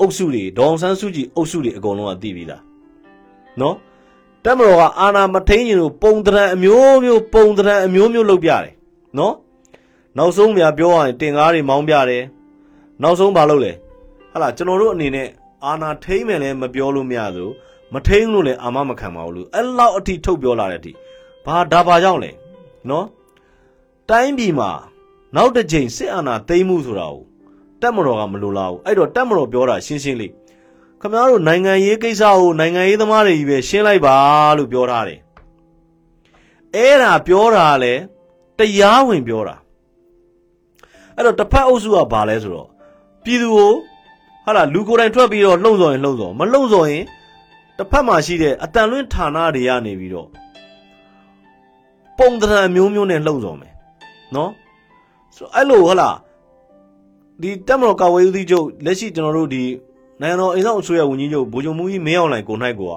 [0.01, 2.63] အုပ်စုတွေဒေါအောင်ဆန်းစုကြည်အုပ်စုတွေအကုန်လုံးကသိပြီးသား
[3.61, 3.77] နော်
[4.45, 8.73] တက်မတော်ကအာနာမထိန်ရင်လို့ပုံတရံအမျိုးမျိုးပုံတရံအမျိုးမျိုးလုပ်ပြတယ်
[9.19, 9.35] နော်
[10.17, 12.25] နောက်ဆုံးမြပြောရရင်တင်ကားတွေမောင်းပြတယ်
[13.03, 13.73] နောက်ဆုံးမလုပ်လဲ
[14.33, 15.29] ဟာလာကျွန်တော်တို့အနေနဲ့
[15.65, 17.53] အာနာထိန်မယ်လည်းမပြောလို့မရဘူး
[17.95, 20.93] မထိန်လို့လည်းအာမမခံပါဘူးလို့အဲ့လောက်အထိထုတ်ပြောလာတဲ့အထိ
[21.47, 22.31] ဘာဒါပါကြောင့်လဲ
[22.91, 23.07] နော်
[24.11, 24.71] တိုင်းပြည်မှာ
[25.37, 27.23] နောက်တစ်ချိန်စစ်အာဏာသိမ်းမှုဆိုတာကို
[27.81, 30.33] တက်မတော်ကမလိုလားဘူးအဲ့တော့တက်မတော်ပြောတာရှင်းရှင်းလေး
[31.01, 34.17] ခမတို့နိုင်ငံရေးကိစ္စကိုနိုင်ငံရေးသမားတွေကြီးပဲရှင်းလိုက်ပါ
[34.59, 35.21] လို့ပြောထားတယ်
[36.75, 37.95] အဲ့ဒါပြောတာလဲ
[38.59, 39.57] တရားဝင်ပြောတာ
[41.15, 42.69] အဲ့တော့တစ်ဖက်အုပ်စုကဘာလဲဆိုတော့
[43.25, 43.73] ပြည်သူကို
[44.45, 47.05] ဟာလာလူကိုယ်တိုင်ထွက်ပြီးတော့လှုံ့ဆော်ရင်လှုံ့ဆော်မလှုံ့ဆော်ရင်
[47.77, 50.29] တစ်ဖက်မှာရှိတဲ့အတန်လွင့်ဌာနတွေကနေပြီးတော့
[52.19, 53.73] ပုံသဏ္ဍာန်မျိုးမျိုးနဲ့လှုံ့ဆော်မယ်
[54.35, 54.51] နော်
[55.37, 56.17] ဆိုအဲ့လိုဟုတ်လား
[57.41, 59.65] ဒီတက်မတော်ကာဝေးဦးစီးချုပ်လက်ရှိကျွန်တော်တို့ဒီ
[60.21, 62.95] နိုင်ငံတော်အိမ်ဆောင်အစိုးရဝန်ကြီးချုပ်ဗိုလ်ချုပ်မူကြီးမင်းအောင်လှိုင်ကိုနိုင်ကိုက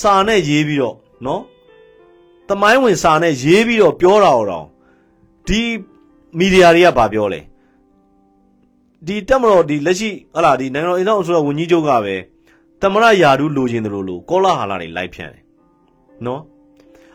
[0.00, 1.42] စာနဲ့ရေးပြီးတော့နော်
[2.48, 4.66] တမိုင်းဝင်စာနဲ့ရေးပြီးတော့ပြောတာတော့
[5.46, 5.60] ဒီ
[6.38, 7.40] မီဒီယာတွေကဗာပြောလဲ
[9.06, 12.14] ဒီတက်မတော်ဒီလက်ရှိဟလာဒီနိုင်ငံတော်အိမ်ဆောင်အစိုးရဝန်ကြီးချုပ်ကပဲ
[12.80, 15.44] တမရယာဒူးလိုချင်တယ်လို့လို့ကောလာဟာလာတွေလိုက်ဖြန့်တယ်
[16.26, 16.40] နော်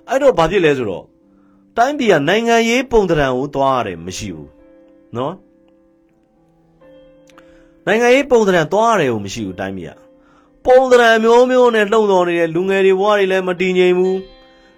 [0.10, 1.06] အဲ့တော့ဘာဖြစ်လဲဆိုတော့
[1.78, 4.50] တိုင်းပြည်ကနိုင်ငံရေးပုံသဏ္ဍာန်ကိုသွားရတယ်မရှိဘူး
[5.16, 5.34] နော်
[7.88, 9.92] နိုင်ငံရေးပုံသဏ္ဍာန်သွားရတယ်ကိုမရှိဘူးတိုင်းပြည်က
[10.66, 14.20] ပုံသဏ္ဍာန်မျိုးမျိုးနဲ့လှုံ့ဆော်နေတဲ့လူငယ်တွေဘဝတွေလည်းမတည်ငြိမ်ဘူး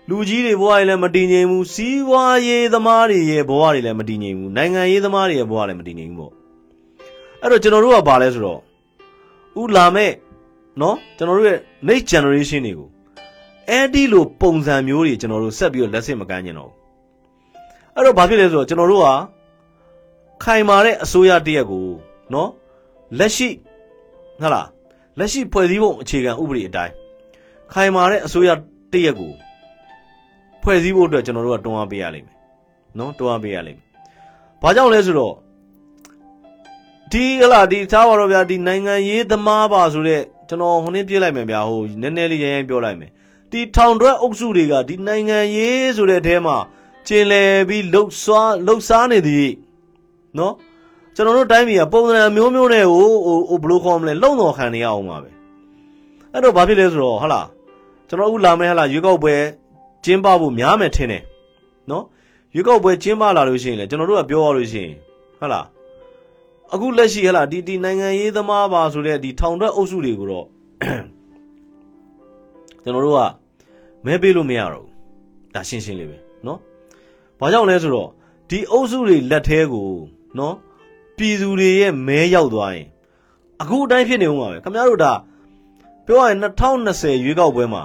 [0.09, 6.31] လူကြီးတွေဘဝတွေလည်းမတည်ငြိမ်ဘူးစီးပွားရေးသမားတွေရဲ့ဘဝတွေလည်းမတည်ငြိမ်ဘူးနိုင်ငံရေးသမားတွေရဲ့ဘဝလည်းမတည်ငြိမ်ဘူးပေါ့
[7.41, 8.59] အဲ့တော့ကျွန်တော်တို့ကဘာလဲဆိုတော့
[9.61, 10.11] ဥလာမဲ့
[10.81, 12.87] နော်ကျွန်တော်တို့ရဲ့ next generation တွေကို
[13.69, 16.75] အဲ့ဒီလိုပုံစံမျိုးတွေကျွန်တော်တို့ဆက်ပြီးတော့လက်ဆင့်မကမ်းကျင်တော့ဘူး
[17.95, 19.07] အဲ့တော့ဘာဖြစ်လဲဆိုတော့ကျွန်တော်တို့က
[20.43, 21.85] ခိုင်မာတဲ့အစိုးရတရက်ကို
[22.33, 22.49] နော်
[23.19, 23.49] လက်ရှိ
[24.41, 24.67] ဟုတ်လား
[25.19, 26.93] လက်ရှိဖွဲ့စည်းပုံအခြေခံဥပဒေအတိုင်း
[27.73, 28.49] ခိုင်မာတဲ့အစိုးရ
[28.93, 29.31] တရက်ကို
[30.61, 32.35] ဖွဲ့စည်းဖို့အတွက်ကျွန်တော်တို့ကတွန်းအားပေးရလိမ့်မယ်
[32.97, 33.85] နော်တွန်းအားပေးရလိမ့်မယ်
[34.61, 35.35] ဘာကြောင့်လဲဆိုတော့
[37.11, 43.11] ဒီဟလာဒီသားပါတော့ဗျာဒီနိုင်ငံရေးသမားပါဆိုတဲ့ကျွန်တော်ဟိုနေ့ပြေးလိုက်မယ်ဗျာဟိုနည်းနည်းလေးရရင်ပြောလိုက်မယ်
[43.51, 46.57] ဒီထောင်တွက်အုပ်စုတွေကဒီနိုင်ငံရေးဆိုတဲ့အထဲမှာ
[47.07, 49.49] ကျင်လည်ပြီးလှုပ်ရှားလှုပ်ရှားနေသည်
[50.37, 50.53] နော်
[51.15, 53.07] ကျွန်တော်တို့တိုင်းပြည်ကပုံစံမျိုးမျိုးနဲ့ဟို
[53.49, 55.29] ဟိုဘယ်လိုခေါ်မလဲလုံတော်ခံနေရအောင်ပါပဲ
[56.31, 57.47] အဲ့တော့ဘာဖြစ်လဲဆိုတော့ဟာလား
[58.07, 59.35] ကျွန်တော်အခုလာမယ်ဟာလားရွေးကောက်ပွဲ
[60.03, 61.23] ကျင်းပဖို့များမယ်ထင်တယ်
[61.91, 62.03] နော်
[62.55, 64.95] ရွေးကောက်ပွဲကျင်းပလာလို့ရှိရင်လေကျွန်တော်တို့ကပြောရလို့ရှိရင်
[65.39, 65.65] ဟာလား
[66.73, 70.45] အခုလက်ရှိဟာလားဒီဒီနိုင်ငံရေးသမားပါဆိုတဲ့ဒီထောင်ထွက်အုပ်စုတွေကိုတော့
[72.83, 73.19] ကျွန်တော်တို့က
[74.05, 74.91] မဲပေးလို့မရတော့ဘူး
[75.53, 76.59] ဒါရှင်းရှင်းလေးပဲနော်
[77.39, 78.09] ဘာကြောင့်လဲဆိုတော့
[78.49, 79.87] ဒီအုပ်စုတွေလက်ထဲကို
[80.39, 80.55] နော်
[81.17, 82.87] ပြည်သူတွေရဲ့မဲရောက်သွားရင်
[83.61, 85.13] အခုအတိုင်းဖြစ်နေဦးမှာပဲခင်ဗျားတို့ဒါ
[86.05, 87.83] ပြောရရင်2020ရွေးကောက်ပွဲမှာ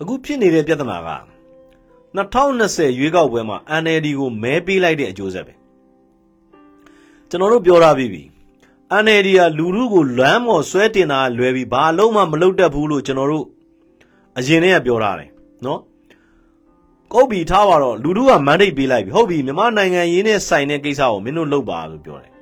[0.00, 1.35] အခုဖြစ်နေတဲ့ပြဿနာက
[2.16, 5.54] 2020ရွေးကောက်ပွဲမှာ NLD ကိုမဲပေးလိုက်တဲ့အကျိုးဆက်ပဲ
[7.28, 8.22] ကျွန်တော်တို့ပြောထားပြီးပြီ
[9.04, 13.46] NLD ကလူလူကိုလွမ်းမော်ဆွဲတင်တာလွယ်ပြီးဘာလုံးမှမလုပ်တတ်ဘူးလို့ကျွန်တော်တို့
[14.38, 15.30] အရင်တည်းကပြောထားတယ်
[15.64, 15.80] နော်
[17.12, 22.32] ကုတ်ပြီထားပါတော့လူလူကမန်ဒိတ်ပေးလိုက်ပြီဟုတ်ပြီမြန်မာနိုင်ငံရေးနဲ့ဆိုင်တဲ့ကိစ္စကိုမင်းတို့လုပ်ပါလို့ပြောတယ်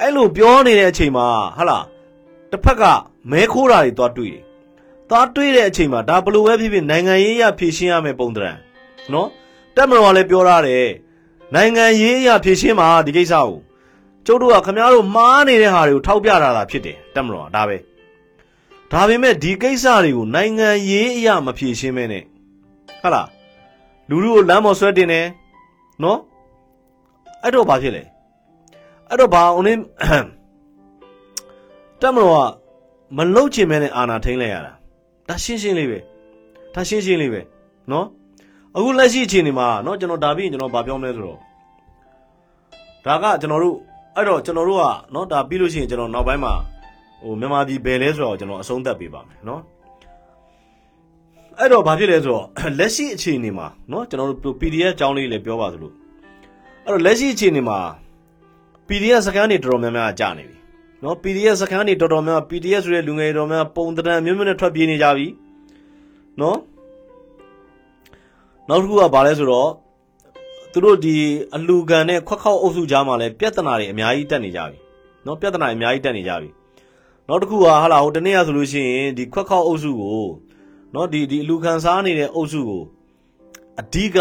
[0.00, 1.26] အဲ့လိုပြောနေတဲ့အချိန်မှာ
[1.56, 1.78] ဟာလာ
[2.50, 2.82] တစ်ဖက်က
[3.30, 4.42] မဲခိုးတာတွေသွားတွေ့တယ်
[5.10, 8.65] သွားတွေ့တဲ့အချိန်မှာဒါဘလို့ပဲဖြစ်ဖြစ်နိုင်ငံရေးရဖြည့်ရှင်းရမယ်ပုံတံနော်
[9.76, 10.88] တက်မတော်ကလည်းပြောထားတယ်
[11.54, 13.50] နိုင်ငံရေးအရာဖြည့်ရှင်းမှာဒီကိစ္စကို
[14.26, 17.76] ကျုပ်တို့ကခမားတို့မှားနေတဲ့ဟာတွေကိုထောက်ပြတာတာဖြစ်တယ်တက်မတော်ကဒါပဲ
[18.92, 22.24] ဒါပေမဲ့ဒီကိစ္စတွေကိုနိုင်ငံရေးအရာမဖြည့်ရှင်းမဲနဲ့
[23.02, 23.28] ဟုတ်လား
[24.08, 25.26] လူလူကိုလမ်းပေါ်ဆွဲတင်တယ်
[26.02, 26.18] နော်
[27.42, 28.02] အဲ့တော့ဘာဖြစ်လဲ
[29.08, 29.74] အဲ့တော့ဘာအောင်နေ
[32.00, 32.38] တက်မတော်က
[33.16, 34.72] မလုတ်ချင်မဲနဲ့အာနာထိန်လိုက်ရတာ
[35.28, 35.98] ဒါရှင်းရှင်းလေးပဲ
[36.74, 37.40] ဒါရှင်းရှင်းလေးပဲ
[37.90, 38.06] နော်
[38.76, 41.38] အခုလက်ရှိအခြေအနေမှာနော်ကျွန်တော်ဒါပြီးရင်ကျွန်တော်ဗာပြောမလဲဆိုတော့
[43.06, 43.76] ဒါကကျွန်တော်တို့
[44.16, 46.52] အဲ့တော့ကျွန်တော်တို့ကနော်ဒါပြီးလို့ရှိရင်ကျွန်တော်နောက်ပိုင်းမှာ
[47.22, 49.60] ဟိုမြန်မာပြည်ဘယ်လဲဆိုတော့ကျွန်တော်အဆုံးသတ်ပေးပါမယ်နော်
[51.58, 52.44] အဲ့တော့ဘာဖြစ်လဲဆိုတော့
[52.78, 55.92] လက်ရှိအခြေအနေမှာနော်ကျွန်တော်တို့ PDF အကြောင်းလေးလည်းပြောပါသလို
[56.84, 57.78] အဲ့တော့လက်ရှိအခြေအနေမှာ
[58.88, 60.56] PDF စကန်တွေတော်တော်များများကြာနေပြီ
[61.02, 65.26] နော် PDF စကန်တွေတော်တော်များများ PDF ဆိုတဲ့လူငယ်တော်များပုံတံမျိုးမျိုးနဲ့ထွက်ပြေးနေကြပြီ
[66.40, 66.58] နော်
[68.68, 69.70] နောက်တစ်ခုကဘာလဲဆိုတော့
[70.72, 71.16] သူတို့ဒီ
[71.54, 74.76] အလူကန်နဲ့ခွက်ခေါက်အုပ်စုကြားမှာလည်းပြဿနာတွေအများကြီးတက်နေကြပြီ
[75.26, 76.48] နော်ပြဿနာတွေအများကြီးတက်နေကြပြီ
[77.28, 80.26] နောက်တစ်ခုကဟာလာဟိုတနေ့ကဆိုလို့ရှိရင်ဒီခွက်ခေါက်အုပ်စုကို
[80.94, 82.82] နော်ဒီဒီအလူခံစားနေတဲ့အုပ်စုကို
[83.80, 84.18] အဓိက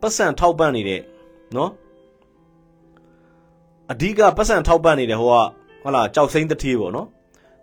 [0.00, 1.00] ပတ်စံထောက်ပံ့နေတဲ့
[1.56, 1.70] နော်
[3.92, 5.36] အဓိကပတ်စံထောက်ပံ့နေတဲ့ဟိုက
[5.82, 7.08] ဟုတ်လားကြောက်စိမ့်တတိပေါ့နော်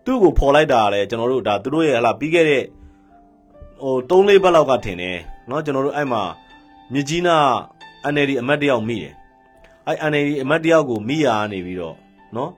[0.05, 2.63] သူ့ကိုဖော်လိုက်တာလည်းကျွန်တော်တို့ဒါသူတို့ရဲ့ဟလာပြီးခဲ့တဲ့
[3.81, 5.17] ဟို3လေးဘက်လောက်ကထင်တယ်
[5.48, 6.22] เนาะကျွန်တော်တို့အဲ့မှာ
[6.92, 7.36] မြကြီးနာ
[8.12, 9.14] NLD အမတ်တယောက်မိတယ်
[9.86, 11.96] အဲ့ NLD အမတ်တယောက်ကိုမိရာနေပြီးတော့
[12.34, 12.50] เนาะ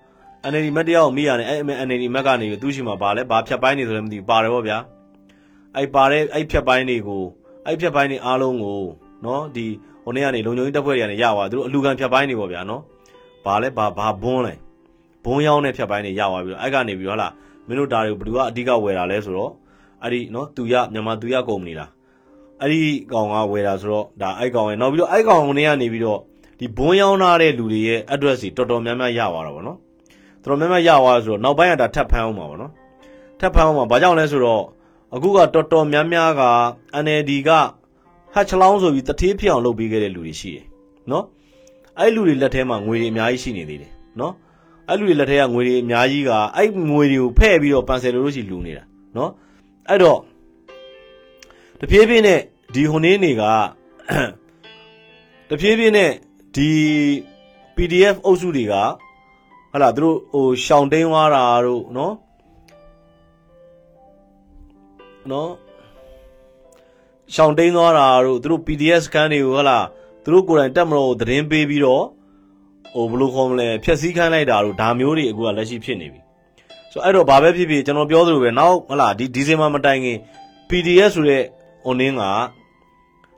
[0.50, 4.78] NLD အမတ်တယောက်ကိုမိရာနေအဲ့ NLD အမတ်ကနေပြီးသူ့ရှိမှာဗာလဲဗာဖြတ်ပိုင်းနေဆိုလည်းမသိဘူးပါတယ်ဗောဗျာ
[5.76, 7.24] အဲ့ပါတဲ့အဲ့ဖြတ်ပိုင်းတွေကို
[7.66, 8.82] အဲ့ဖြတ်ပိုင်းတွေအားလုံးကို
[9.22, 9.66] เนาะဒီ
[10.04, 12.80] ဟိုနေ့ကနေလုံခြုံရေးတပ်ဖွဲ့တွေကနေရသွားသူတို့အလူခံဖြတ်ပိုင်းတွေဗောဗျာเนาะ
[13.44, 14.54] ဗာလဲဗာဗာဘွန်းလဲ
[15.24, 17.28] ဘုံရောက်တဲ့ဖြတ်ပိုင်းတွေရသွားပြီးတော့အဲ့ကနေပြီးတော့ဟလာ
[17.66, 19.52] မင်းတို့ဒါတွေကိုဘယ်သူကအဓိကဝယ်တာလဲဆိုတော့
[20.02, 21.90] အဲ့ဒီနော်သူရမြန်မာသူရကုမ္ပဏီလား
[22.63, 26.19] အဲ့ဒီကောင်ကဝယ်တာဆိုတော့ဒါအဲ့ကောင်ရဲ့နောက်ပြီးတော့အဲ့ကောင်ကနေကနေပြီးတော့
[26.59, 29.77] ဒီဘုံရောက်လာတဲ့လူတွေရဲ့ address တွေတော်တော်များများရသွားတာပေါ့နော်
[30.43, 32.71] တော်တော်များများရသွားဆိုတော့နောက်ပိုင်းကဒါထပ်ဖမ်းအောင်ပါပေါ့နော်
[33.39, 34.63] ထပ်ဖမ်းအောင်ပါဘာကြောင့်လဲဆိုတော့
[35.15, 36.43] အခုကတော်တော်များများက
[37.03, 37.49] NLD က
[38.33, 40.65] ဟတ်ချလောင်းဆိုပြီးတထေးဖြစ်အောင်လုပ်ပေးခဲ့တဲ့လူတွေရှိတယ်
[41.11, 41.25] နော်
[41.99, 44.33] အဲ့လူတွေလက်ထဲမှာငွေတွေအများကြီးရှိနေသေးတယ်နော်
[44.89, 48.83] အဲ့လူတွေလက်ထဲကငွေတွေအများကြီးကအဲ့ငွေတွေကိုဖဲ့ပြီးတော့ပန်ဆယ်လိုလို့ရှိလူနေတာ
[49.17, 49.31] နော်
[49.89, 50.19] အဲ့တော့
[51.79, 52.39] တဖြည်းဖြည်းနဲ့
[52.73, 53.43] ဒီဟိုနေ့တွေက
[55.49, 56.11] တဖြည်းဖြည်းနဲ့
[56.55, 56.69] ဒီ
[57.75, 58.73] PDF အုပ်စုတွေက
[59.71, 62.13] ဟလာသူတို့ဟိုရှောင်းတိန်သွားတာတို့နော်
[65.31, 65.51] နော်
[67.35, 69.79] ရှောင်းတိန်သွားတာတို့သူတို့ PDF စကန်တွေကိုဟလာ
[70.23, 72.05] သူတို့ကိုယ်တိုင်တက်မလို့သတင်းပေးပြီးတော့
[72.93, 76.21] ဟိုဘယ်လိုခေါ်မလဲဖြက်စည်းခိုင်းလိုက်တာတို့ဒါမျိုးတွေအခုကလက်ရှိဖြစ်နေပြီ
[76.91, 80.17] ဆိုတော့အဲ့တော့ဘာပဲဖြစ်ဖြစ်ကျွန်တော်ပြောသလိုပဲနောက်ဟလာဒီဒီဇင်ဘာမတိုင်ခင်
[80.69, 81.43] PDF ဆိုတဲ့
[81.87, 82.23] online က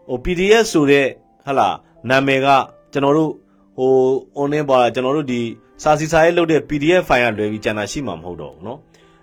[0.08, 1.06] ဟို PDF ဆိုတဲ့
[1.46, 1.68] ဟလာ
[2.08, 2.48] နာမည်က
[2.92, 3.30] ကျွန်တော်တို့
[3.76, 3.92] ဟို
[4.38, 5.40] online ပါကျွန်တော်တို့ဒီ
[5.82, 8.78] စာစီစာရေးလုပ်တဲ့ PDF file ကလွယ်ပြီးကျန်တာရှိမှာမဟုတ်တော့ဘူးเนาะ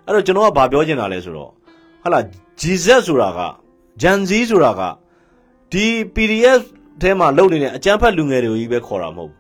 [0.05, 1.51] အဲ့တော့ကျွန်တော်ကဘာပြောချင်တာလဲဆိုတော့
[2.03, 2.19] ဟလာ
[2.61, 3.39] GZ ဆိုတာက
[4.01, 4.81] Gen Z ဆိုတာက
[5.71, 5.85] ဒီ
[6.15, 6.61] PDF
[7.01, 9.37] ထဲမှာလုပ်နေတဲ့အကျန်းဖတ်လူငယ်တွေကိုကြီးပဲခေါ်တာမဟုတ်ဘူး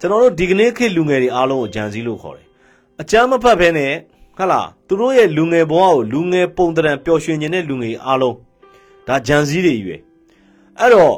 [0.00, 2.46] ကျွန်တော်တို့ဒီကနေ့ခေတ်လူငယ်တွေအားလုံးကို Gen Z လို့ခေါ်တယ်
[3.00, 3.92] အကျန်းမဖတ်ဘဲနဲ့
[4.38, 8.36] ဟလာသူတို့ရဲ့လူငယ်ဘဝကိုလူငယ်ပုံတံပျော်ရွှင်နေတဲ့လူငယ်အားလုံး
[9.06, 9.96] ဒါ Gen Z တွေကြီးပဲ
[10.79, 11.15] အဲ့တော့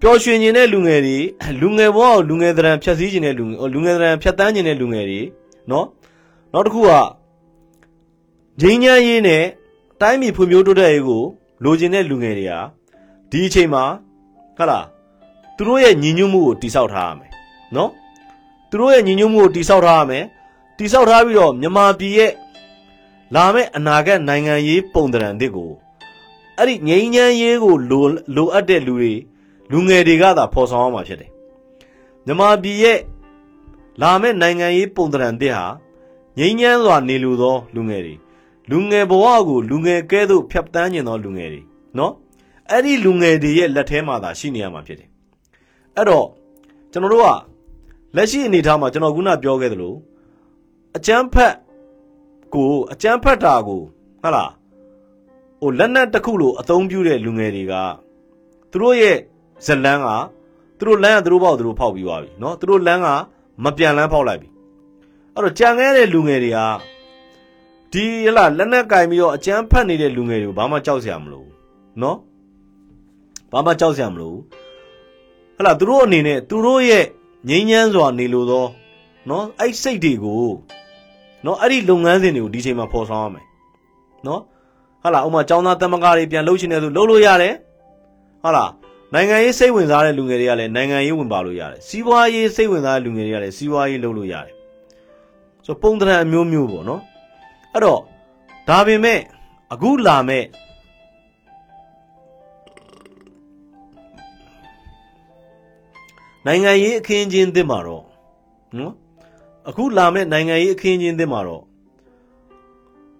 [0.00, 1.18] ပျော်ရွှင်နေတဲ့လူငယ်တွေ
[1.60, 5.20] လူငယ်ဘဝကိုလူငယ်တံဖြတ်စည်းနေတဲ့လူငယ်လူငယ်တံဖြတ်တန်းနေတဲ့လူငယ်တွေ
[5.70, 5.86] နော်
[6.52, 6.92] နောက်တစ်ခုက
[8.60, 9.44] ငိမ့်ညမ်းရေးနဲ့
[10.00, 11.22] တိုင်းပြည်ဖွံ့ဖြိုးတိုးတက်ရေးကို
[11.64, 12.60] လိုချင်တဲ့လူငယ်တွေဟာ
[13.30, 13.84] ဒီအချိန်မှာ
[14.56, 14.86] ဟုတ်လား
[15.56, 17.30] သူတို့ရဲ့ညီညွတ်မှုကိုတိဆောက်ထားရမယ်
[17.76, 17.90] နော်
[18.70, 20.24] သူတို့ရဲ့ညီညွတ်မှုကိုတိဆောက်ထားရမယ်
[20.78, 22.32] တိဆောက်ထားပြီးတော့မြန်မာပြည်ရဲ့
[23.34, 25.70] လာမယ့်အနာဂတ်နိုင်ငံရေးပုံသဏ္ဍာန်တစ်ကို
[26.58, 28.04] အဲ့ဒီငိမ့်ညမ်းရေးကိုလို
[28.36, 29.12] လိုအပ်တဲ့လူတွေ
[29.70, 31.30] လူငယ်တွေကသာဖော်ဆောင်အောင်မှာဖြစ်တယ်
[32.26, 33.00] မြန်မာပြည်ရဲ့
[34.00, 35.66] လာမယ့်နိုင်ငံရေးပုံသဏ္ဍာန်တစ်ဟာ
[36.38, 38.14] ငိမ့်ညမ်းစွာနေလူသော လူငယ်တွေ
[38.70, 41.60] လူငယ်ဘဝကိုလူငယ်ကဲသို့ဖြတ်တန်းကျင်သောလူငယ်တွေ
[41.98, 42.12] နော်
[42.70, 45.08] အဲ့ဒီလူငယ်တွေရဲ့လက်ထဲမှာသာရှိနေရမှာဖြစ်တယ်
[45.96, 46.26] အဲ့တော့
[46.92, 47.28] ကျွန်တော်တို့က
[48.16, 49.94] လက်ရှိအနေအထားမှာကျွန်တော်ခုနပြောခဲ့သလို
[50.96, 51.54] အကျန်းဖက်
[52.54, 53.80] ကိုအကျန်းဖက်တာကို
[54.22, 54.50] ဟုတ်လား
[55.61, 57.73] ဟိုလက်နက်တစ်ခုလိုအသုံးပြုတဲ့လူငယ်တွေက
[58.71, 59.17] သူတို့ရဲ့
[59.65, 60.07] ဇလန်းက
[60.77, 63.07] သူတို့လမ်းကသူတို့ဘောက်သူတို့ဖောက်ပြီးသွားပြီเนาะသူတို့လမ်းက
[63.63, 64.49] မပြန်လန်းဖောက်လိုက်ပြီ
[65.35, 66.59] အဲ့တော့ကြံခဲ့တဲ့လူငယ်တွေက
[67.93, 71.53] ဒီဟလာလက်နက်ကင်ပြီးတော့အကျန်းဖက်နေတဲ့လူငယ်တွေကိုဘာမှကြောက်စရာမလိုဘူး
[71.99, 72.17] เนาะ
[73.51, 74.41] ဘာမှကြောက်စရာမလိုဘူး
[75.57, 77.05] ဟလာသူတို့အနေနဲ့သူတို့ရဲ့
[77.49, 78.65] ငြိမ်းချမ်းစွာနေလို့သော
[79.27, 80.45] เนาะအဲ့စိတ်တွေကို
[81.43, 83.45] เนาะအဲ့ဒီလုပ်ငန်းစဉ်တွေကိုဒီချိန်မှာဖော်ဆောင်ရမယ်
[84.25, 84.39] เนาะ
[85.06, 87.54] ဟာလာဥမာចောင်းသားတမကတွေပြန်လှုပ်ရှင်နေဆိုလှုပ်လို့ရတယ်
[88.42, 88.64] ဟာလာ
[89.14, 94.54] နိုင်ငံရေးစိတ်ဝင်စားတဲ့လူငယ်တွေကလည်းနိုင်ငံရေးဝင်ပါလို့ရတယ်စီးပွားရေးစိတ်ဝင်စားတဲ့လူငယ်တွေကလည်းစီးပွားရေးလုပ်လို့ရတယ်
[95.66, 97.02] ဆိုပုံသဏ္ဍာန်အမျိုးမျိုးပေါ့နော်
[97.72, 98.00] အဲ့တော့
[98.68, 99.20] ဒါပေမဲ့
[99.72, 100.44] အခုလာမဲ့
[106.46, 108.04] နိုင်ငံရေးအခင်းချင်းသစ်မှာတော့
[108.78, 108.92] နော်
[109.68, 111.62] အခုလာမဲ့နိုင်ငံရေးအခင်းအကျင်းသစ်မှာတော့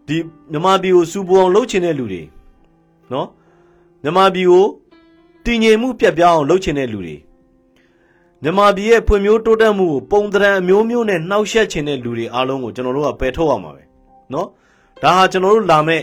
[0.07, 0.17] ဒီ
[0.53, 2.23] မြန်မာပြည်ကိုစူပူအောင်လှုပ်ချင်တဲ့လူတွေ
[3.13, 3.29] နော်
[4.03, 4.67] မြန်မာပြည်ကို
[5.45, 7.17] တည်ငြိမ်မှုပြတ်ပြောင်းအောင်လှုပ်ချင်တဲ့လူတွေ
[8.43, 13.83] မြန်မာပြည်ရဲ့ဖွံ့ဖြိုးတိုးတက်မှုကိုပုံတရံအမျိုးမျိုးနဲ့နှောက်ယှက်ချင်တဲ့လူတွေအားလုံးကိုကျွန်တော်တို့ကပယ်ထုတ်ရမှာပဲ
[14.33, 14.49] နော်
[15.03, 16.03] ဒါဟာကျွန်တော်တို့လာမဲ့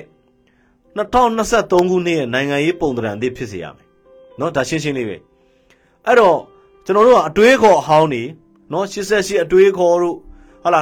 [0.98, 3.88] 2023ခုနှစ်ရဲ့နိုင်ငံရေးပုံတရံသစ်ဖြစ်စေရမယ်
[4.40, 5.18] နော်ဒါရှင်းရှင်းလေးပဲ
[6.06, 6.38] အဲ့တော့
[6.86, 8.24] ကျွန်တော်တို့ကအတွေးခေါ်အဟောင်းနေ
[8.72, 10.18] နော်88အတွေးခေါ်တို့
[10.64, 10.80] ဟာလာ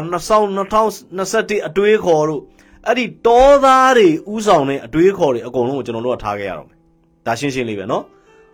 [0.61, 2.41] 2021အတွေးခေါ်တို့
[2.88, 6.77] အဲ့ဒီတောသားတွေဥဆောင်တဲ့အတွေးခေါ်တွေအကုန်လုံးကိုကျွန်တော်တို့ကထားခဲ့ရတော့မယ်
[7.25, 8.03] ဒါရှင်းရှင်းလေးပဲနော်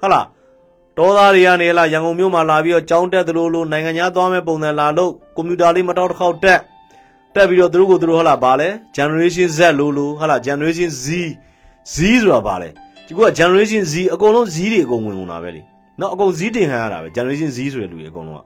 [0.01, 0.21] ဟာလာ
[0.97, 6.61] တောသားတွေကနေလာရန်ကုန်မြို့မှာလာပြီးတော့ကြောင်းတက်သလိုလိုနိုင်ငံသားသွားမဲ့ပုံစံလာလို့ကွန်ပျူတာလေးမတော်တစ်ခေါက်တက်
[7.35, 11.05] တက်ပြီးတော့သူတို့ကိုသူတို့ဟလာပါလဲ generation Z လို့လို့ဟလာ generation Z
[11.93, 12.69] Z ဆိုတာပါလဲ
[13.05, 15.61] ဒီက generation Z အကုန်လုံး Z တွေအကုန်ဝင်ကုန်တာပဲလေ
[15.99, 18.43] နော်အကုန် Z တင်ခံရတာပဲ generation Z ဆိုတဲ့လူတွေအကုန်လုံးက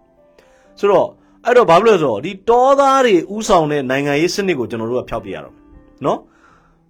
[0.79, 1.07] ဆိုတော့
[1.45, 5.60] အဲ့တော့ဘာဖြစ်လို့လဲဆိုတော့ဒီတောသားတွေဥဆောင်တဲ့နိုင်ငံရေးစနစ်ကိုကျွန်တော်တို့ကဖျောက်ပြရတော့
[6.04, 6.18] နော်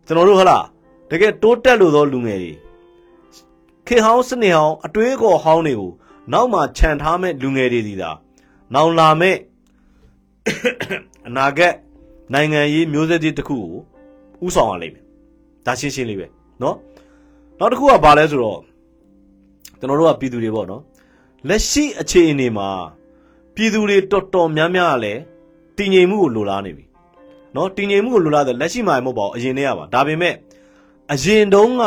[0.06, 0.58] ကျွန်တော်တို့ဟလာ
[1.10, 2.52] တကယ်တိုးတက်လို့သောလူငယ်တွေ
[3.86, 5.90] ခေဟောင်းစနစ်ဟောင်းအတွေးခေါ်ဟောင်းတွေကို
[6.32, 8.10] နောက်မှခြံထားမဲ့လူငယ်တွေဒီသာ
[8.74, 9.36] နောင်လာမဲ့
[11.26, 11.74] အနာဂတ်
[12.32, 15.04] နိုင်ငံရေးမျိုးဆက်တစ်ခုကိုဥဆောင်ရလိမ့်မယ်
[15.66, 16.26] ဒါရှင်းရှင်းလေးပဲ
[16.60, 16.74] เนาะ
[17.58, 18.60] နောက်တစ်ခုကဘာလဲဆိုတော့
[19.78, 20.82] ကျွန်တော်တို့ကပြည်သူတွေပေါ့နော်
[21.48, 22.68] လက်ရှိအခြေအနေမှာ
[23.54, 25.20] ပြည်သူတွေတော်တော်များများလည်း
[25.76, 26.84] တည်ငြိမ်မှုကိုလိုလားနေပြီ
[27.55, 30.33] နော်တည်ငြိမ်မှုကိုလိုလားတယ်လက်ရှိမှာမဟုတ်ပါဘူးအရင်တည်းကပါဒါပေမဲ့
[31.13, 31.83] အရင်တုန်းက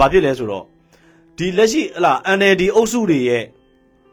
[0.00, 0.64] ဘာဖြစ်လဲဆိုတော့
[1.36, 3.44] ဒီလက်ရှိဟလာ NLD အုပ်စုတွေရဲ့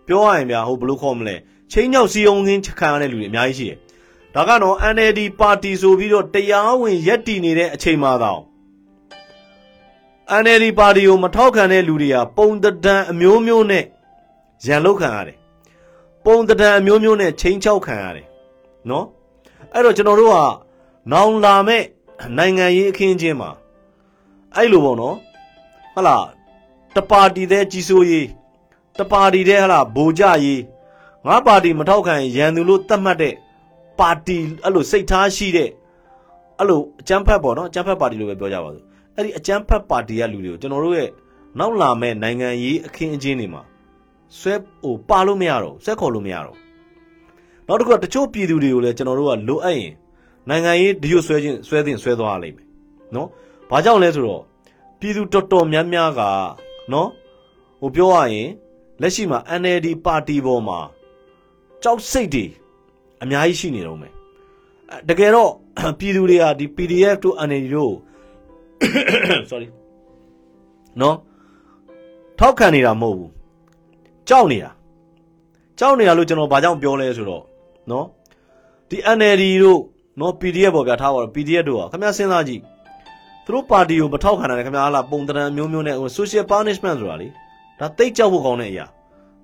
[0.08, 1.36] ပြောရရင်ဗျာဟိုဘယ်လိုခေါ်မလဲ
[1.72, 3.78] ချင်းညောက်စီယုံခင်းခံရတဲ့လူတွေအများကြီးရှိတယ်
[4.36, 8.42] ဒါကတော့ NLD ပါတီဆိုပြီးတော့တရားဝင်ရက်တည်နေတဲ့အချိန်မှတော့
[10.44, 13.84] NLD ပါတီကိုမထောက်ခံတဲ့လူတွေကပုံတဒံအမျိုးမျိုးနဲ့
[14.66, 15.38] ရန်လုတ်ခံရတယ်
[16.26, 18.28] ပုံတဒံအမျိုးမျိုးနဲ့ချင်းချောက်ခံရတယ်
[18.90, 19.06] နော်
[19.74, 20.38] အဲ့တော့ကျွန်တော်တို့က
[21.12, 21.84] နောင်လာမဲ့
[22.38, 23.50] နိုင်ငံရေးအခင်းအကျင်းမှာ
[24.56, 25.16] အဲ့လိုပေါ့နော်
[25.96, 26.18] ဟလာ
[26.96, 28.28] တပါတီတဲ့ကြီးစိုးရေး
[29.00, 30.62] တပါတီတဲ့ဟလာဗိုလ်ကြရေး
[31.26, 33.34] ငါပါတီမထောက်ခံရန်သူလို့သတ်မှတ်တဲ့
[34.00, 35.70] ပါတီအဲ့လိုစိတ်ထားရှိတဲ့
[36.60, 38.86] အဲ့လိုအကြမ်းဖက်ပေါ့နော်အကြမ်းဖက်ပါတီလို့ပဲပြောကြပါစို့
[39.16, 41.10] အဲ့ဒီအကြမ်းဖက်ပါတီကလူတွေကိုကျွန်တော်တို့ရဲ့
[41.60, 43.62] နောက်လာမဲ့နိုင်ငံရေးအခင်းအကျင်းတွေမှာ
[44.40, 46.58] ဆွဲဟိုပါလို့မရတော့ဆွဲခေါ်လို့မရတော့
[47.68, 49.94] နောက်တစ်ခုကတချို့ပြည်သူတွေကိုလည်းကျွန်တော်တို့ကလိုအပ်ရင်
[50.50, 52.68] နိုင်ငံရေးဒီလိုဆွဲခြင်းဆွဲတင်ဆွဲသွားရလိမ့်မယ်
[53.16, 53.28] နော်
[53.70, 54.44] ဘာကြောင့်လဲဆိုတော့
[55.00, 56.22] ပြည်သူတော်တော်များများက
[56.92, 57.10] နော်
[57.82, 58.50] ဟိုပြောရရင်
[59.02, 60.80] လက်ရှိမှာ NLD ပါတီပေါ်မှာ
[61.84, 62.46] ကြောက်စိတ်တွေ
[63.24, 64.14] အများကြီးရှိနေတော့မယ်
[65.10, 65.52] တကယ်တော့
[66.00, 67.94] ပြည်သူတွေကဒီ PDF တို့ NLD တို့
[69.50, 69.68] sorry
[71.02, 71.16] နော်
[72.40, 73.32] ထောက်ခံနေတာမဟုတ်ဘူး
[74.30, 74.72] ကြောက်နေတာ
[75.80, 77.44] ကြောက်နေတာလို့ကျွန်တော်ဘာကြောင့်ပြောလဲဆိုတော့
[77.92, 78.06] နော်
[78.90, 79.82] ဒီ NLD တို့
[80.20, 82.62] နော် PDF ပေါ့ဗျာထားပါတော့ PDF တို့ကခင်ဗျားစဉ်းစားကြည့်
[83.46, 87.28] သူတို့ပါတီကိုမထောက်ခံတယ်ခင်ဗျားဟာလားပုံတရံမျိုးမျိုးနဲ့ social punishment ဆိုတာလေ
[87.80, 88.86] ဒါတိတ်ကြောက်ဖို့ကောင်းတဲ့အရာ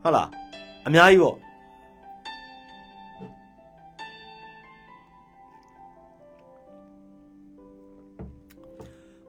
[0.04, 0.28] ဟုတ်လား
[0.88, 1.36] အများကြီးပေါ့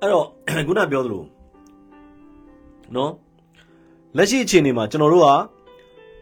[0.00, 0.26] အဲ့တော့
[0.68, 1.22] ခုနပြောသလို
[2.96, 3.12] နော်
[4.16, 5.28] လက်ရှိအခြေအနေမှာကျွန်တော်တို့က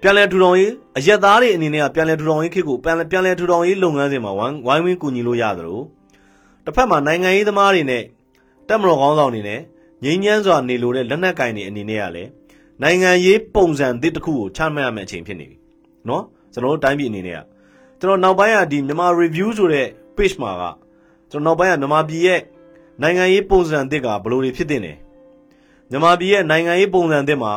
[0.01, 5.79] ပြန်လည်ထူထောင်ရေးအရက်သားတွေအနေနဲ့ကပြန်လည်ထူထောင်ရေးခေတ်ကိုပြန်လည်ပြန်လည်ထူထောင်ရေးလုပ်ငန်းစဉ်မှာဝိုင်းဝိုင်းဝန်းကူညီလို့ရသလို
[6.65, 8.03] တစ်ဖက်မှာနိုင်ငံရေးသမားတွေနဲ့
[8.67, 9.59] တက်မတော်ကောင်းဆောင်တွေနဲ့
[10.03, 12.29] ငြိမ်းချမ်းစွာနေလို့တဲ့လက်နက်ကင်တွေအနေနဲ့ကလည်း
[12.81, 15.57] နိုင်ငံရေးပုံစံသစ်တစ်ခုကိုချမှတ်ရမယ့်အချိန်ဖြစ်နေပြီ
[16.07, 16.21] เนาะ
[16.53, 17.41] ကျွန်တော်တို့တိုင်းပြည်အနေနဲ့က
[17.99, 20.63] ကျွန်တော်နောက်ပိုင်းကဒီမြန်မာ review ဆိုတဲ့ page မှာက
[21.31, 22.41] ကျွန်တော်နောက်ပိုင်းကမြန်မာပြည်ရဲ့
[23.01, 24.93] နိုင်ငံရေးပုံစံသစ်ကဘယ်လိုတွေဖြစ်တင်လဲ
[25.89, 27.53] မြန်မာပြည်ရဲ့နိုင်ငံရေးပုံစံသစ်မှာ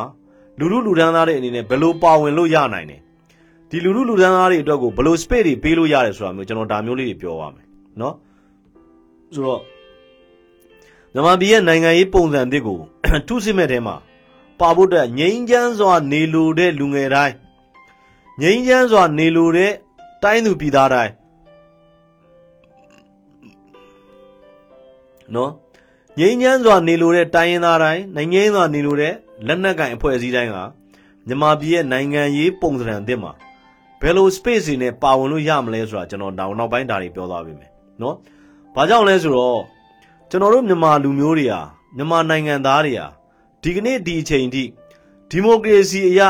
[0.59, 3.01] လူလူလူဒန်းသားတွေအနေနဲ့ဘယ်လိုပါဝင်လို့ရနိုင်တယ်
[3.69, 7.65] ဒီလူလူလူဒန်းသားတွေအတွက်ကိုဘယ်လို space တွေပေးလို့ရတယ်ဆိုတာမျိုးကျွန်တော်ဒါမျိုးလေးတွေပြောပါမယ်
[7.99, 8.13] เนาะ
[9.33, 9.61] ဆိုတော့
[11.13, 12.79] မြန်မာပြည်ရဲ့နိုင်ငံရေးပုံစံသစ်ကို
[13.27, 13.95] ထုစစ်မဲ့တဲမှာ
[14.59, 17.35] ပါဖို့အတွက်ငြိမ်းချမ်းစွာနေလိုတဲ့လူငယ်တိုင်း
[18.41, 19.71] ငြိမ်းချမ်းစွာနေလိုတဲ့
[20.23, 21.13] တိုင်းသူပြည်သားတိုင်း
[25.35, 25.51] နော်
[26.19, 29.13] ငြိမ်းချမ်းစွာနေလိုတဲ့တိုင်းရင်းသားတိုင်းနိုင်ငံစွာနေလိုတဲ့
[29.46, 30.56] လက်နက်ကင်အဖွဲ့အစည်းတိုင်းက
[31.26, 33.32] မြန်မာပြည်ရဲ့နိုင်ငံရေးပုံစံအသစ်မှာ
[34.00, 37.70] ဘယ်လို space တွေနဲ့ပါဝင်လို့ရမလဲဆိုတာကျွန်တော်နောက်နောက်ပိုင်းဒါတွေပြောသွားပြီမယ်
[38.02, 38.14] နော်။
[38.74, 39.60] ဘာကြောင့်လဲဆိုတော့
[40.30, 41.60] ကျွန်တော်တို့မြန်မာလူမျိုးတွေဟာ
[41.96, 43.06] မြန်မာနိုင်ငံသားတွေဟာ
[43.62, 44.64] ဒီကနေ့ဒီအချိန်ထိ
[45.30, 46.28] ဒီမိုကရေစီအရာ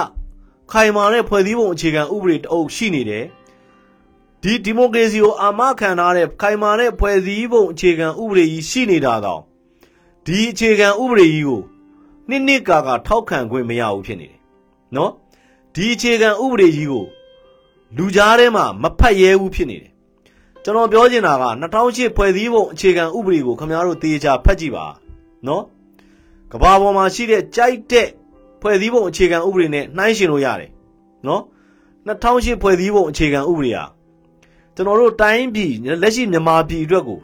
[0.71, 3.25] ခိုင်မာတဲ့ဖွဲ့စည်းပုံအခြေခံဥပဒေတအုပ်ရှိနေတယ်
[4.43, 9.43] ဒီဒီမိုကရေစီကိုအာမခံထားတဲ့ခိုင်မာတဲ့ဖွဲ့စည်းပုံအခြေခံဥပဒေကြီးရှိနေတာတော့
[10.27, 11.63] ဒီအခြေခံဥပဒေကြီးကို
[12.29, 14.41] နှစ်နှစ်ကာကာထောက်ခံခွင့်မရဘူးဖြစ်နေတယ်
[14.97, 15.12] နော်
[15.74, 17.05] ဒီအခြေခံဥပဒေကြီးကို
[17.97, 19.93] လူကြားထဲမှာမဖတ်ရဲဘူးဖြစ်နေတယ်
[20.64, 24.85] ကျွန်တော်ပြောချင်တာက2008ဖွဲ့စည်းပုံအခြေခံဥပဒေကိုခင်ဗျားတို့သေချာဖတ်ကြည့်ပါ
[25.47, 25.62] နော်
[26.53, 28.09] ကဘာပေါ်မှာရှိတဲ့ကြိုက်တဲ့
[28.61, 30.70] ဖွဲ့စည်းပုံအခြေခံဥပဒေနဲ့နှိုင်းယှဉ်လို့ရတယ်
[31.27, 31.43] နော်
[32.07, 33.85] 2008ဖွဲ့စည်းပုံအခြေခံဥပဒေဟာ
[34.74, 35.72] ကျွန်တော်တို့တိုင်းပြည်
[36.03, 37.20] လက်ရှိမြန်မာပြည်အတွက်ကို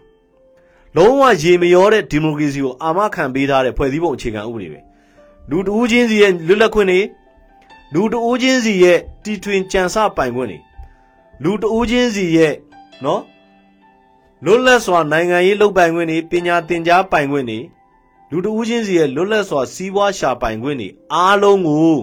[0.96, 4.80] လုံးဝရေမရောတဲ့ဒီမိုကရေစီကိုအာမခံပေးထားတဲ့ဖွဲ့စည်းပုံအခြေခံဥပဒေပဲ
[5.50, 7.00] လူတဦးချင်းစီရဲ့လွတ်လပ်ခွင့်တွေ
[7.94, 10.58] လူတဦးချင်းစီရဲ့တီထွင်ကြံစပိုင်ခွင့်တွေ
[11.42, 12.54] လူတဦးချင်းစီရဲ့
[13.04, 13.22] နော်
[14.44, 17.58] လွတ်လပ်စွာနိုင်ငံရေးလုပ်ပိုင်ခွင့်တွေပညာသင်ကြားပိုင်ခွင့်တွေ
[18.30, 21.98] လူတဦးချင်းစီရဲ့လွတ်လပ်စွာစီးပွားရှာပိုင်ခွင့်တွေအားလုံးကို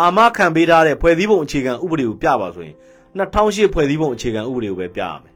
[0.00, 2.76] အာမခံပေးထားတဲ့ဖွဲ့စည်းပုံအခြေခံဥပဒေကိုပြပါဆိုရင်
[3.18, 5.34] 2008ဖွဲ့စည်းပုံအခြေခံဥပဒေကိုပဲပြရမယ်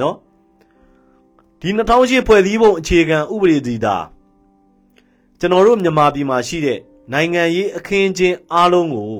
[0.00, 0.16] နော်
[1.60, 3.96] ဒီ2008ဖွဲ့စည်းပုံအခြေခံဥပဒေဒီတာ
[5.40, 6.78] ကျွန်တော်တို့မြန်မာပြည်မှာရှိတဲ့
[7.12, 9.14] နိုင်ငံရေးအခင်းချင်းအားလုံးကို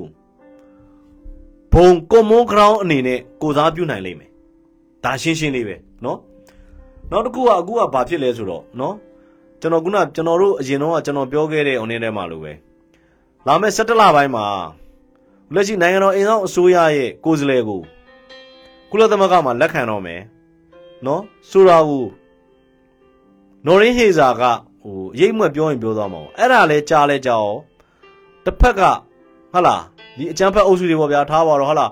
[1.73, 4.29] ဘုံကွန်မွန်ဂရောင်းအနေနဲ့ကိုစားပြုနိုင်လိမ့်မယ်။
[5.03, 6.19] ဒါရှင်းရှင်းလေးပဲနော်။
[7.11, 8.95] နောက်တစ်ခုကအခုကဘာဖြစ်လဲဆိုတော့နော်
[9.61, 12.51] ကျွန်တော်ခုနကျွန်တော်တို့အရင်တော့ကကျွန်တော်ပြောခဲ့တဲ့ online ထဲမှာလိုပဲ
[13.45, 14.45] လာမယ့်17လပိုင်းမှာ
[15.53, 17.81] လက်ရှိနိုင်ငံတော်အိမ်ဆောင်အစိုးရရဲ့ကိုယ်စားလှယ်ကို
[18.89, 20.21] ကုလသမဂ္ဂမှာလက်ခံတော့မယ်။
[21.05, 22.05] နော်ဆိုတာကို
[23.65, 24.43] နော်ရင်းဟေဇာက
[24.85, 27.55] ဟိုရိတ်မွက်ပြောရင်ပြောသွားမှာပေါ့အဲ့ဒါလဲကြားလဲကြားရော
[28.45, 28.81] တစ်ဖက်က
[29.53, 29.75] ဟလာ
[30.17, 31.85] ဒီအကျန်းဖက်အုပ်စုတွေပေါ့ဗျာထားပါတော့ဟလာ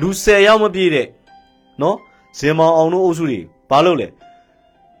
[0.00, 1.06] လူ10ယောက်မပြည့်တဲ့
[1.80, 1.96] နော်
[2.38, 3.40] ဇင်မောင်အောင်တို့အုပ်စုတွေ
[3.70, 4.08] ဘာလို့လဲ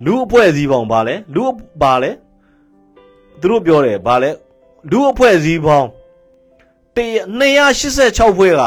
[0.04, 1.44] လူအဖွဲ့အစည်းပေါင်းဘာလဲလူ
[1.82, 2.10] ဘာလဲ
[3.40, 4.30] သူတို့ပြောတယ်ဘာလဲ
[4.90, 5.88] လူအဖွဲ့အစည်းပေါင်း
[6.96, 8.62] 286ဖွဲ့က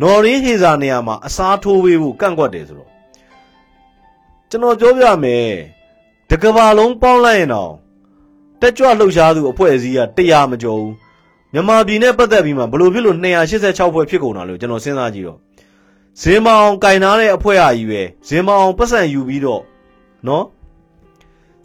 [0.00, 2.90] နော်ရင်းဟေဇာနေရာမှာအစားထိုးပေးဖို့ကန့်ကွက်တယ်ဆိုတော့
[4.50, 5.48] ကျွန်တော်ပြောပြမယ်
[6.30, 7.72] တကဘာလုံးပေါင်းလိုက်ရင်တော့
[8.66, 10.94] တက်ကြွလှုပ်ရှားသူအဖွဲ့အစည်းက100မကျော်ဘူး
[11.52, 13.16] မြန်မာပြည်နဲ့ပတ်သက်ပြီးမှဘလို့ဖြစ်လို့
[13.56, 15.38] 286ဖွဲ့ဖြစ်ကုန်တာလို့ကျွန်တော်စဉ်းစားကြည့်တော့
[16.22, 19.62] ဇင်မအောင်ကင်ထားတဲ့အဖွဲ့အကြီးပဲဇင်မအောင်ပတ်စံယူပြီးတော့
[20.28, 20.44] နော်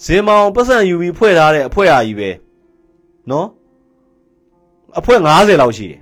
[0.05, 2.29] ဇင်မအောင်ပတ်စံယူပြီးဖွဲ့ထားတဲ့အဖွဲ့အကြီးပဲ
[3.31, 3.47] နော်
[4.99, 5.99] အဖွဲ့90လောက်ရှိတယ်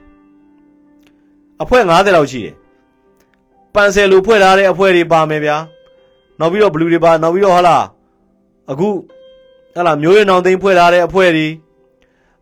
[1.61, 2.55] အဖွဲ့90လောက်ရှိတယ်
[3.73, 5.57] ပန်ဆယ်လိုဖွဲ့ထားတဲ့အဖွဲ့တွေပါမယ်ဗျာ
[6.39, 7.85] နောက်ပြီးတော့ဘလူးတွေပါနောက်ပြီးတော့ဟာလား
[8.71, 8.89] အခု
[9.75, 11.47] ဟာလားမျိုးရနောင်သိန်းဖွဲ့ထားတဲ့အဖွဲ့တွေ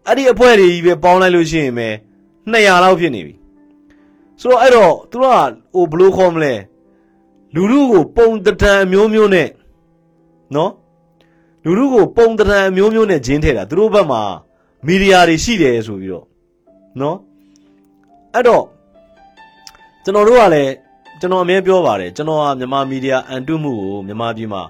[0.05, 1.87] အဲ့ဒီအဖွဲ့တွေကြီးပဲပေါင်းလိုက်လို့ရှိရင်ပဲ
[2.51, 3.35] 200လောက်ဖြစ်နေပြီ
[4.41, 5.39] ဆိုတော့အဲ့တော့သူတို့က
[5.73, 6.53] ဟိုဘလို့ခေါ်မလဲ
[7.55, 9.49] လူလူကိုပုံတံအမျိုးမျိုးနဲ့
[10.55, 10.71] နော်
[11.63, 14.21] လူလူကိုပုံတံအမျိုးမျိုးနဲ့ဂျင်းထဲတာသူတို့ဘက်မှာ
[14.85, 16.25] မီဒီယာတွေရှိတယ်ဆိုပြီးတော့
[16.99, 17.17] နော်
[18.33, 18.63] အဲ့တော့
[20.03, 20.71] ကျွန်တော်တို့ကလည်း
[21.19, 24.61] ကျွန်တော်အမြဲပြောပါတယ်ကျွန်တော်ကမြန်မာမီဒီယာအန်တုမှုကိုမြန်မာပြည်မှာ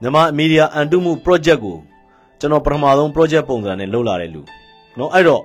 [0.00, 1.78] မြန်မာမီဒီယာအန်တုမှု project ကို
[2.39, 4.41] ကျွန်တော်ပထမဆုံး project ပုံစံနဲ့လုပ်လာတဲ့လူ
[4.97, 5.41] เนาะအဲ့တော့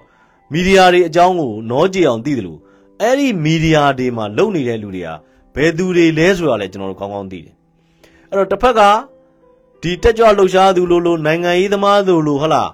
[0.52, 2.58] မီဒီယာတွေအကြောင်းကိုနောကြည်အောင်သိတယ်လို့
[3.02, 5.08] အဲ့ဒီမီဒီယာတွေမှာလုပ်နေတဲ့လူတွေက
[5.54, 7.54] ဘယ်သူတွေလဲဆိုတာလည်းကျွန်တော်တို့ကောင်းကောင်းသိတယ်
[8.28, 8.80] အဲ့တော့တစ်ဖက်က
[9.82, 12.70] ဒီတက်ကြွလှုပ်ရှားသူလိုလိုနိုင်ငံရေးသမားသူလိုဟလား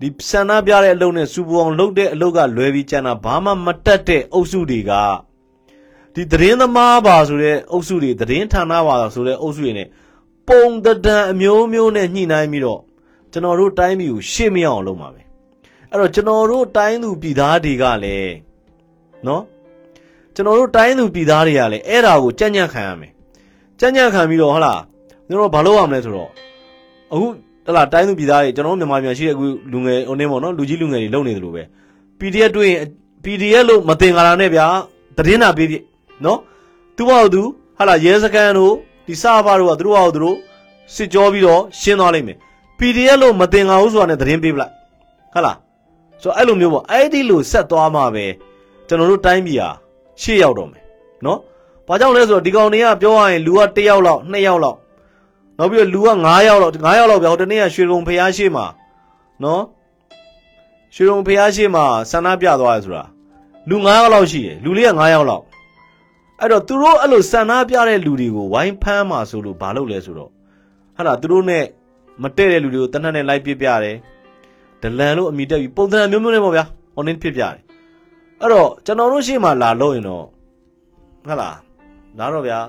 [0.00, 4.92] ဒီဆန္ဒပြတဲ့အလုပ်နဲ့စူပူအောင်လုပ်တဲ့အလုပ်ကလွယ်ပြီးကျန်တာဘာမှမတက်တဲ့အုပ်စုတွေက
[6.14, 9.84] ဒီသတင်းသမားပါဆိုတဲ့အုပ်စုတွေသတင်းဌာနပါဆိုတဲ့အုပ်စုတွေ ਨੇ
[10.48, 12.80] ပုံတံအမျိုးမျိုးနဲ့ညှိနှိုင်းပြီးတော့
[13.31, 15.21] ကျွန်တော်တို့တိုင်းပြည်ကိုရှေ့မရောက်အောင်လုပ်မှာပဲ
[15.89, 18.33] အဲ့တော့ကျွန်တော်တို့တိုင်းသူပြည်သားတွေကလည်း
[19.27, 19.43] နော်
[20.35, 23.11] ကျွန်တော်တို့တိုင်းသူပြည်သားတွေကလည်းအဲ့ဒါကိုကြံ့ကြံ့ခံရမယ်
[23.79, 24.81] ကြံ့ကြံ့ခံပြီးတော့ဟလား
[25.27, 26.29] ကျွန်တော်တို့ဘာလုပ်ရမလဲဆိုတော့
[27.11, 27.25] အခု
[27.65, 31.63] ဟလာတိုင်းသူပြည်သားတွေကျွန်တော်တို့မြန်မာပြည်ရှိတဲ့အခုလူငယ်ဟိုနေပေါ့နော်လူကြီးလူငယ်တွေလုပ်နေတယ်လို့ပဲ
[32.19, 32.81] PDF တွေ့ရင်
[33.23, 34.67] PDF လို့မတင်ကြတာနဲ့ဗျာ
[35.17, 35.75] သတင်းနာပေးပြ
[36.25, 36.39] နော်
[36.95, 37.41] သူ့ဘောက်သူ
[37.77, 38.73] ဟလာရဲစကန်တို့
[39.07, 40.37] ဒီစာဘာတို့ကသူတို့ဟောသူတို့
[40.93, 42.37] စစ်ကြောပြီးတော့ရှင်းသွားလိမ့်မယ်
[42.81, 44.73] PDF လို့မတင်ကြဘူးဆိုတာနဲ့သတင်းပေးပလိုက်
[45.33, 45.57] ဟုတ်လား
[46.21, 48.25] ဆိုတော့အဲ့လိုမျိုးပေါ့အဲ့ဒီလိုဆက်သွားမှပဲ
[48.87, 49.69] ကျွန်တော်တို့တိုင်းပြည်ဟာ
[50.21, 50.83] ရှေ့ရောက်တော့မယ်
[51.25, 51.39] နော်
[51.87, 54.77] ဘာကြောင့်လဲဆိုတော့ဒီကောင်တွေကပြောရရင်လူက1ယောက်လောက်2ယောက်လောက်
[55.57, 58.65] နောက်ပြီးတော့လူက9ယောက်လောက်9ယောက်လောက်ပြောတနေ့ကရွှေကုံဖျားရှိမှာ
[59.43, 59.63] နော်
[60.95, 63.03] ရွှေကုံဖျားရှိမှာဆန္ဒပြသွားရဆိုတာ
[63.69, 65.43] လူ9ယောက်လောက်ရှိတယ်လူလေးက9ယောက်လောက်
[66.39, 70.29] အဲ့တော့သူတို့အဲ့လိုဆန္ဒပြတဲ့လူတွေကိုဝိုင်းဖမ်းမှာဆိုလို့ဘာလုပ်လဲဆိုတော့
[70.95, 71.65] ဟာလာသူတို့နဲ့
[72.21, 73.97] မတည့်တဲ့လူတွေကိုတနက်နဲ့လိုက်ပြပြတယ်
[74.81, 76.65] ဒလန်လို့အမိတက်ပြီးပုံစံမျိုးမျိုးနဲ့ပေါ့ဗျာ
[76.97, 77.55] online ဖြစ်ပြတယ်
[78.41, 80.25] အဲ့တော့ကျွန်တော်တို့ရှေ့မှာလာလို့ရင်တော့
[81.27, 81.57] ဟုတ်လား
[82.17, 82.59] ဒါတော့ဗျာ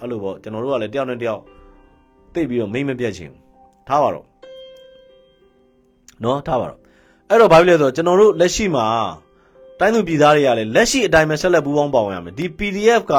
[0.00, 1.40] အဲ့လိုပေါ့ကျွန်တော်တို့ကလည်းတယောက်နဲ့တယောက်
[2.34, 3.30] သိပြီးတော့မိမ့်မပြတ်ချင်
[3.88, 4.26] ထားပါတော့
[6.24, 6.78] နော်ထားပါတော့
[7.28, 8.86] အဲ့တော့ဘာဖြစ်လဲဆိုတော့ကျွန်တော်တို့လက်ရှိမှာ
[9.78, 13.14] တိုင်းသူပြည်သားတွေကလည်းလက်ရှိအတိုင်းပဲဆက်လက်ပူးပေါင်းပါဝင်ရမယ်ဒီ PDF က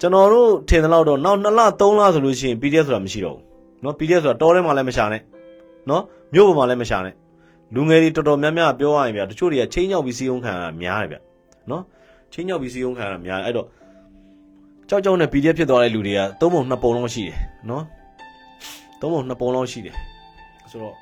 [0.00, 1.60] ကျွန်တော်တို့ထင်သလောက်တော့နောက်2လ3လ
[2.14, 3.49] ဆိုလို့ရှိရင် PDF ဆိုတာမရှိတော့ဘူး
[3.84, 5.22] နော် PDF ဆိုတာတောထဲမှာလည်းမရှာနဲ့
[5.90, 6.02] နော်
[6.34, 7.14] မြို့ပေါ်မှာလည်းမရှာနဲ့
[7.74, 11.20] လူငယ်တွေတော်တော်များများပြောရရင်ဗျာတချို့တွေကချင်းညောက်ပြီးစီယုံခံရတာများတယ်ဗျာ
[11.70, 11.82] နော်
[12.32, 13.66] ချင်းညောက်ပြီးစီယုံခံရတာများတယ်အဲ့တော့
[14.88, 17.38] ကြောက်ကြောက်နဲ့ PDF ဖြစ်သွားတဲ့လူတွေကသုံးပုံနှစ်ပုံလုံးရှိတယ်
[17.70, 17.84] နော်
[19.00, 19.94] သုံးပုံနှစ်ပုံလုံးရှိတယ်
[20.70, 20.94] ဆိုတော့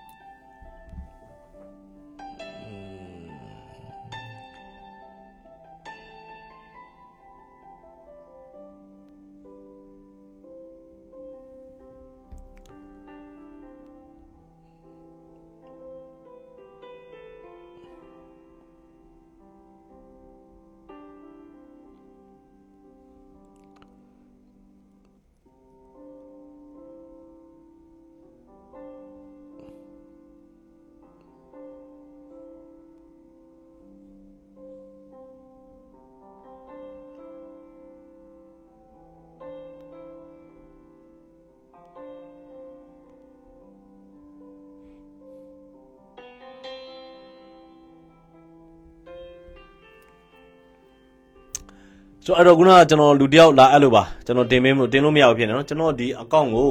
[52.28, 56.70] ဆိုတော့အဲ့တော့ခုနကကျွန်တော်လူတယောက်လာအဲ့လိုပါကျွန်တော်တင်မင်းမတင်လို့မရဘူးဖြစ်နေနော်ကျွန်တော်ဒီအကောင့်ကို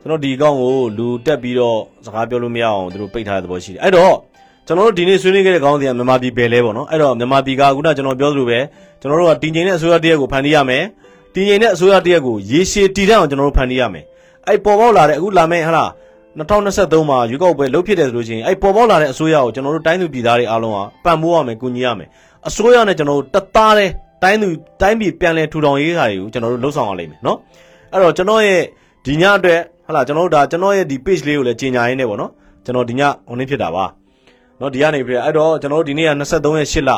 [0.00, 4.14] ကျွန်တော်ဒီအကောင့်ကိုလူတက်ပြီးတော့စကားပြောလို့မရအောင်သူတို့ပိတ်ထားတဲ့သဘောရှိတယ်အဲ့တော့
[4.66, 8.58] ကျွန်တော်တို့ဒီနေ့ဆွေးနွေးခဲ့တဲ့ခေါင်းစဉ်ကမြန်မာပြည်ဘယ်လဲပေါ့နော်အဲ့တော့မြန်မာပြည်ကခုနကကျွန်တော်ပြောသလိုပဲ
[9.00, 10.84] ကျွန်တော်တို့ကတည်ငြိမ်တဲ့အစိုးရတရက်ကိုဖန်တီးရမယ်
[11.34, 14.04] တည်ငြိမ်တဲ့အစိုးရတရက်ကိုရေရှည်တည်တံ့အောင်ကျွန်တော်တို့ဖန်တီးရမယ်
[14.48, 15.84] အဲ့ပေါ်ပေါက်လာတဲ့အခုလာမယ့်ဟလာ
[16.38, 22.08] 2023မှာရွေးကောက်ပွဲလုပ်ဖြစ်တယ်ဆိုလို့ရှိရင်အဲ့ပေါ်ပေါက်လာတဲ့အစိုးရကိုကျွန်တော်တို့တိုင်းသူပြည်သားတွေအားလုံးကပံ့ပိုးရမယ်ကူညီရမယ်
[22.48, 23.90] အစိုးရနဲ့ကျွန်တော်တို့တသားတဲ့
[24.24, 24.48] တိုင်းသူ
[24.80, 27.38] တိုင်းပြည်ပြန်လည်ထူထောင်ရေးခါတွေကိုကျွန်တော်တို့လှုပ်ဆောင်ရလိမ့်မယ်နော်
[27.92, 28.62] အဲ့တော့ကျွန်တော်ရဲ့
[29.06, 32.30] ဒီညအတွက်ဟလာကျွန်တော်တို့ဒါကျွန်တော်ရဲ့ဒီ page လေးကိုလည်းကြီးညာရင်းနေပေါ့နော်
[32.64, 33.84] ကျွန်တော်ဒီညဟိုနေ့ဖြစ်တာပါ
[34.60, 36.92] နော်ဒီကနေပြအဲ့တော့ကျွန်တော်တို့ဒီနေ့က23ရက်8လ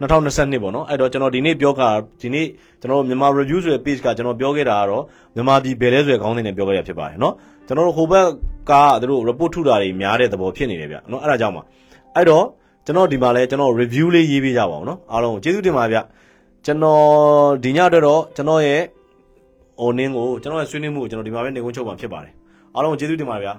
[0.00, 1.88] 2022ပေါ့နော်အဲ့တော့ကျွန်တော်ဒီနေ့ပြောခါ
[2.22, 2.46] ဒီနေ့
[2.80, 5.02] ကျွန်တော်တို့မြန်မာ review ဆိုတဲ့ page ကကျွန်တော်ပြောခဲ့တာကတော့
[5.34, 7.34] မြန်မာပြည်ဘယ်လဲဆိုတဲ့ခေါင်းစဉ်နဲ့ပြောခဲ့ရဖြစ်ပါတယ်နော်
[7.66, 8.26] ကျွန်တော်တို့ဟိုဘက်
[8.70, 11.62] ကသူတို့ report ထုတာတွေများတဲ့သဘောဖြစ်နေတယ်ဗျနော်အဲ့ဒါကြောင့်ပါ
[12.16, 12.44] အဲ့တော့
[12.86, 15.98] ကျွန်တော်ဒီမှာလဲကျွန်တော် review လေးရေးပေးကြပါအောင်နော်အားလုံးကိုကျေးဇူးတင်ပါဗျ
[16.64, 17.02] ကျွန်တော်
[17.64, 18.82] ဒီညအတွက်တော့ကျွန်တော်ရဲ့
[19.82, 22.32] online ကိုကျွန်တော်ရဲ့ဆွေးနွေးမှုကိုကျွန်တော်ဒီမှာပဲနေကုန်းချုပ်မှာဖြစ်ပါတယ်
[22.74, 23.52] အားလုံးကိုကျေးဇူးတင်ပါဗျာ